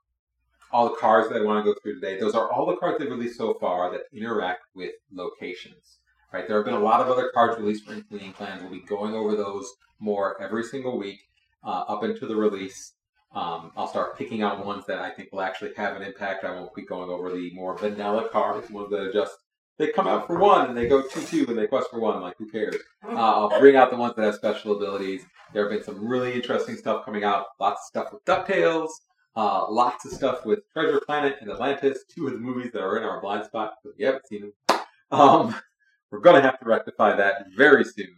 [0.72, 2.20] all the cards that I want to go through today.
[2.20, 6.00] Those are all the cards they've released so far that interact with locations.
[6.34, 6.48] Right?
[6.48, 8.62] There have been a lot of other cards released for Inkling Clans.
[8.64, 11.20] We'll be going over those more every single week
[11.64, 12.94] uh, up into the release.
[13.36, 16.44] Um, I'll start picking out ones that I think will actually have an impact.
[16.44, 19.34] I won't be going over the more vanilla cards, ones that are just
[19.78, 22.22] they come out for one and they go two two and they quest for one.
[22.22, 22.76] Like who cares?
[23.08, 25.26] Uh, I'll bring out the ones that have special abilities.
[25.54, 27.46] There have been some really interesting stuff coming out.
[27.60, 28.90] Lots of stuff with DuckTales.
[29.36, 32.04] Uh, lots of stuff with Treasure Planet and Atlantis.
[32.08, 34.80] Two of the movies that are in our blind spot, but we haven't seen them.
[35.12, 35.56] Um,
[36.12, 38.16] we're going to have to rectify that very soon.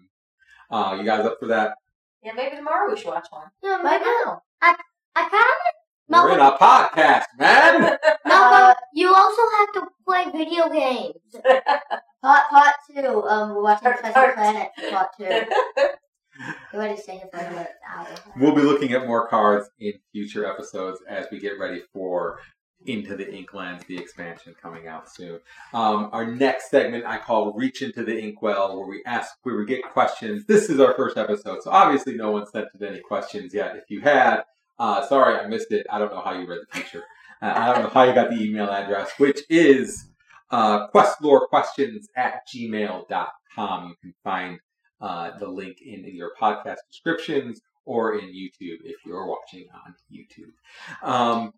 [0.70, 1.76] Uh, you guys up for that?
[2.22, 3.47] Yeah, maybe tomorrow we should watch one.
[3.64, 4.41] No, Right maybe now.
[4.62, 4.76] I
[5.16, 7.82] kind of We're in a podcast, man!
[8.26, 11.16] no, Uh, but you also have to play video games.
[12.22, 13.24] Part part two.
[13.24, 14.70] Um, we're watching Treasure Planet.
[14.89, 15.41] Part two.
[16.74, 18.08] You ready to stay here for another hour?
[18.36, 22.39] We'll be looking at more cards in future episodes as we get ready for
[22.88, 25.39] Into the Inklands, the expansion coming out soon.
[25.74, 29.66] Um, our next segment I call Reach Into the Inkwell, where we ask, where we
[29.66, 30.45] get questions.
[30.45, 33.78] This is our first episode, so obviously no one sent in any questions yet.
[33.78, 34.41] If you had,
[34.80, 35.86] uh, sorry, I missed it.
[35.89, 37.03] I don't know how you read the future.
[37.41, 40.09] Uh, I don't know how you got the email address, which is
[40.51, 43.88] uh, questlore_questions at gmail.com.
[43.88, 44.59] You can find
[45.01, 49.93] uh, the link in, in your podcast descriptions or in YouTube if you're watching on
[50.11, 51.07] YouTube.
[51.07, 51.53] Um,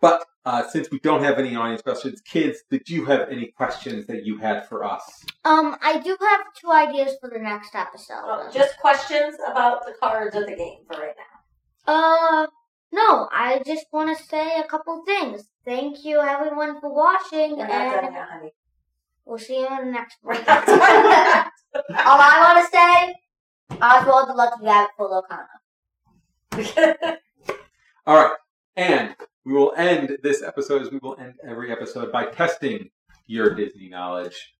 [0.00, 4.06] but uh, since we don't have any audience questions, kids, did you have any questions
[4.06, 5.24] that you had for us?
[5.44, 8.22] Um, I do have two ideas for the next episode.
[8.26, 11.39] Well, just questions about the cards of the game for right now.
[11.86, 12.46] Uh,
[12.92, 15.44] no, I just want to say a couple things.
[15.64, 18.52] Thank you, everyone, for watching, We're not done and yet, honey.
[19.24, 20.36] we'll see you in the next one.
[20.46, 21.46] not done yet.
[21.74, 23.14] All I want to say,
[23.80, 25.46] Oswald the Lucky Rabbit for Lorcana.
[28.06, 28.32] All right,
[28.76, 32.90] and we will end this episode as we will end every episode by testing
[33.26, 34.54] your Disney knowledge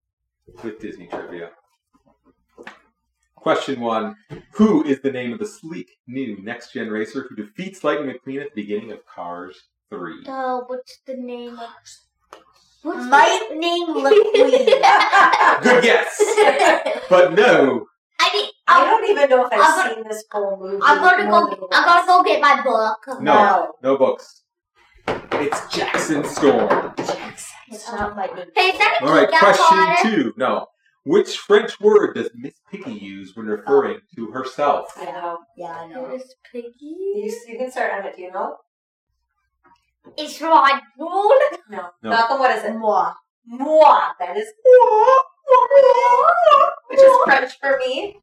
[0.63, 1.49] with Disney trivia.
[3.41, 4.15] Question one
[4.53, 8.41] Who is the name of the sleek, new next gen racer who defeats Lightning McQueen
[8.41, 9.57] at the beginning of Cars
[9.89, 10.25] 3?
[10.27, 11.69] Oh, what's the name of...
[12.83, 15.63] What's Lightning McQueen.
[15.63, 16.23] Good guess!
[17.09, 17.87] But no,
[18.19, 18.51] I need...
[18.67, 20.77] I I'm, don't even know if I've I'm gonna- seen this whole movie.
[20.83, 21.67] I'm gonna go...
[21.71, 23.21] I'm gonna go get my book.
[23.21, 24.43] no, no books.
[25.07, 26.93] It's Jackson Storm.
[26.99, 28.45] It's not Lightning.
[28.55, 29.95] Hey, is that a All right, question water?
[30.03, 30.33] two.
[30.37, 30.67] No.
[31.03, 34.15] Which French word does Miss Piggy use when referring oh.
[34.15, 34.93] to herself?
[34.97, 35.39] I know.
[35.57, 36.07] Yeah, I know.
[36.07, 36.73] Miss Piggy?
[36.79, 38.15] you can start on it.
[38.15, 38.57] Do you know?
[40.17, 41.31] It's my rule.
[41.69, 41.89] No.
[42.03, 42.09] No.
[42.09, 42.75] Malcolm, what is it?
[42.75, 43.11] Moi.
[43.47, 44.09] moi.
[44.19, 45.15] That is moi.
[46.89, 48.19] which is French for me.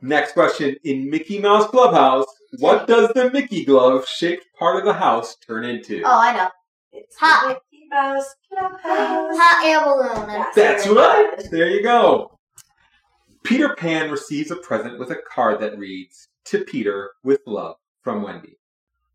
[0.00, 0.76] Next question.
[0.84, 2.26] In Mickey Mouse Clubhouse,
[2.58, 6.02] what does the Mickey glove shaped part of the house turn into?
[6.04, 6.48] Oh, I know.
[6.92, 7.60] It's Hot.
[7.88, 9.36] The Mickey Mouse Clubhouse.
[9.38, 10.28] Hot air balloon.
[10.30, 11.50] Yes, That's right.
[11.50, 12.38] There you go.
[13.42, 18.22] Peter Pan receives a present with a card that reads, To Peter with love from
[18.22, 18.58] Wendy.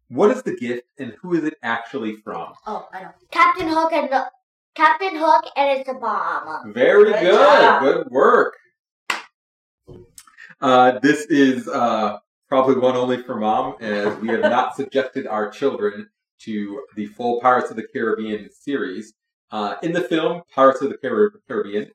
[0.10, 2.54] What is the gift and who is it actually from?
[2.66, 3.10] Oh, I know.
[3.32, 4.26] Captain Hook and the
[4.76, 6.74] Captain Hook and it's a bomb.
[6.74, 7.80] Very Good good.
[7.82, 8.56] Good work.
[10.62, 12.18] Uh, this is uh,
[12.48, 16.10] probably one only for mom, as we have not subjected our children
[16.40, 19.14] to the full Pirates of the Caribbean series.
[19.52, 21.90] Uh, in the film Pirates of the Car- Caribbean,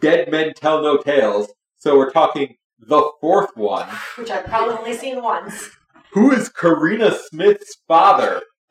[0.00, 1.48] Dead Men Tell No Tales.
[1.78, 3.88] So we're talking the fourth one.
[4.18, 5.70] Which I've probably only seen once.
[6.12, 8.42] Who is Carina Smyth's father?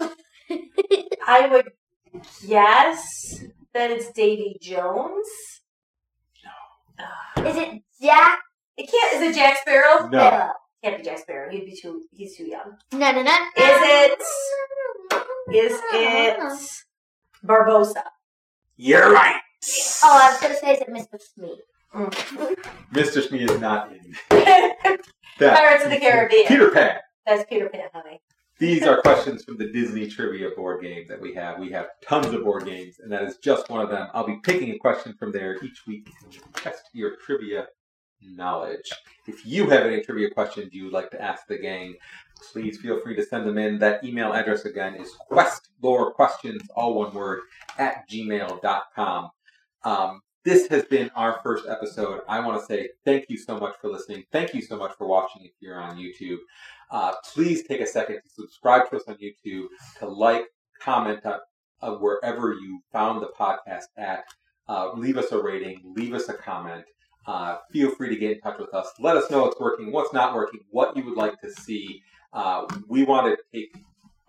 [1.27, 1.71] I would
[2.47, 3.43] guess
[3.73, 5.25] that it's Davy Jones.
[7.35, 7.45] No.
[7.45, 8.39] Is it Jack?
[8.77, 9.13] It can't.
[9.23, 10.07] Is it Jack Sparrow?
[10.09, 10.19] No.
[10.19, 10.53] Sparrow?
[10.83, 11.51] Can't be Jack Sparrow.
[11.51, 12.03] He'd be too.
[12.11, 12.77] He's too young.
[12.93, 13.31] No, no, no.
[13.31, 14.19] Is it?
[15.53, 16.39] Is ah, it
[17.43, 18.03] Barbossa?
[18.77, 19.41] You're right.
[20.03, 21.19] Oh, I was gonna say is it Mr.
[21.19, 21.59] Smee?
[22.93, 23.17] Mr.
[23.17, 23.27] Mm.
[23.27, 24.13] Smee is not in
[25.39, 26.45] Pirates of the Caribbean.
[26.45, 26.97] Peter Pan.
[27.25, 28.21] That's Peter Pan, honey.
[28.59, 31.59] These are questions from the Disney trivia board game that we have.
[31.59, 34.09] We have tons of board games, and that is just one of them.
[34.13, 37.67] I'll be picking a question from there each week to test your trivia
[38.21, 38.91] knowledge.
[39.27, 41.95] If you have any trivia questions you would like to ask the gang,
[42.51, 43.79] please feel free to send them in.
[43.79, 47.41] That email address again is questlore questions, all one word,
[47.77, 49.29] at gmail.com.
[49.83, 52.21] Um, this has been our first episode.
[52.27, 54.23] I want to say thank you so much for listening.
[54.31, 56.37] Thank you so much for watching if you're on YouTube.
[56.91, 59.67] Uh, please take a second to subscribe to us on YouTube,
[59.99, 60.45] to like,
[60.79, 61.39] comment on
[61.81, 64.23] uh, wherever you found the podcast at.
[64.67, 66.85] Uh, leave us a rating, leave us a comment.
[67.25, 68.87] Uh, feel free to get in touch with us.
[68.99, 72.01] Let us know what's working, what's not working, what you would like to see.
[72.33, 73.75] Uh, we want to take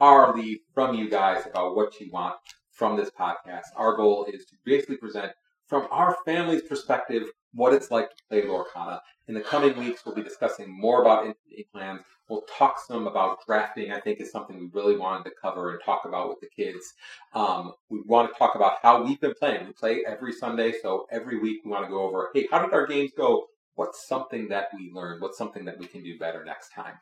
[0.01, 2.35] our lead from you guys about what you want
[2.72, 3.66] from this podcast.
[3.77, 5.32] Our goal is to basically present
[5.66, 9.01] from our family's perspective what it's like to play Lorcana.
[9.28, 12.01] In the coming weeks, we'll be discussing more about Into the Inklands.
[12.28, 15.81] We'll talk some about drafting, I think is something we really wanted to cover and
[15.85, 16.94] talk about with the kids.
[17.35, 19.66] Um, we want to talk about how we've been playing.
[19.66, 22.72] We play every Sunday, so every week we want to go over, hey, how did
[22.72, 23.47] our games go?
[23.74, 25.22] What's something that we learned?
[25.22, 26.94] What's something that we can do better next time?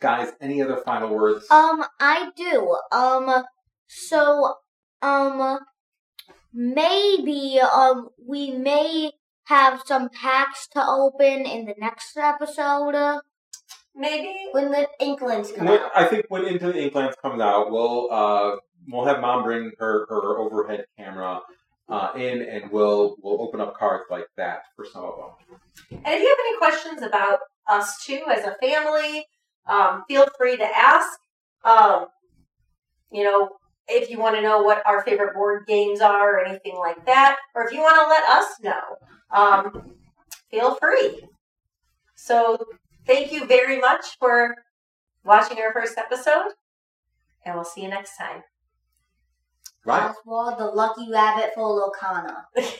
[0.00, 1.50] Guys, any other final words?
[1.50, 2.76] Um, I do.
[2.92, 3.44] Um,
[3.88, 4.54] so,
[5.02, 5.58] um,
[6.52, 9.12] maybe, um, we may
[9.44, 12.94] have some packs to open in the next episode.
[12.94, 13.20] uh,
[13.94, 14.32] Maybe.
[14.52, 15.90] When the Inklings come When- out.
[15.94, 18.56] I think when Into the Inklands comes out, we'll uh,
[18.86, 21.40] we'll have mom bring her, her overhead camera
[21.88, 25.58] uh, in, and we'll we'll open up cards like that for some of them.
[26.04, 29.26] And if you have any questions about us too as a family,
[29.68, 31.18] um, feel free to ask.
[31.64, 32.06] Um,
[33.12, 33.50] you know,
[33.88, 37.38] if you want to know what our favorite board games are or anything like that,
[37.54, 38.96] or if you want to let us know,
[39.30, 39.94] um,
[40.50, 41.24] feel free.
[42.14, 42.58] So,
[43.06, 44.54] thank you very much for
[45.24, 46.52] watching our first episode,
[47.44, 48.42] and we'll see you next time.
[49.84, 50.10] Right.
[50.10, 52.44] Oswald the Lucky Rabbit for Lorcana.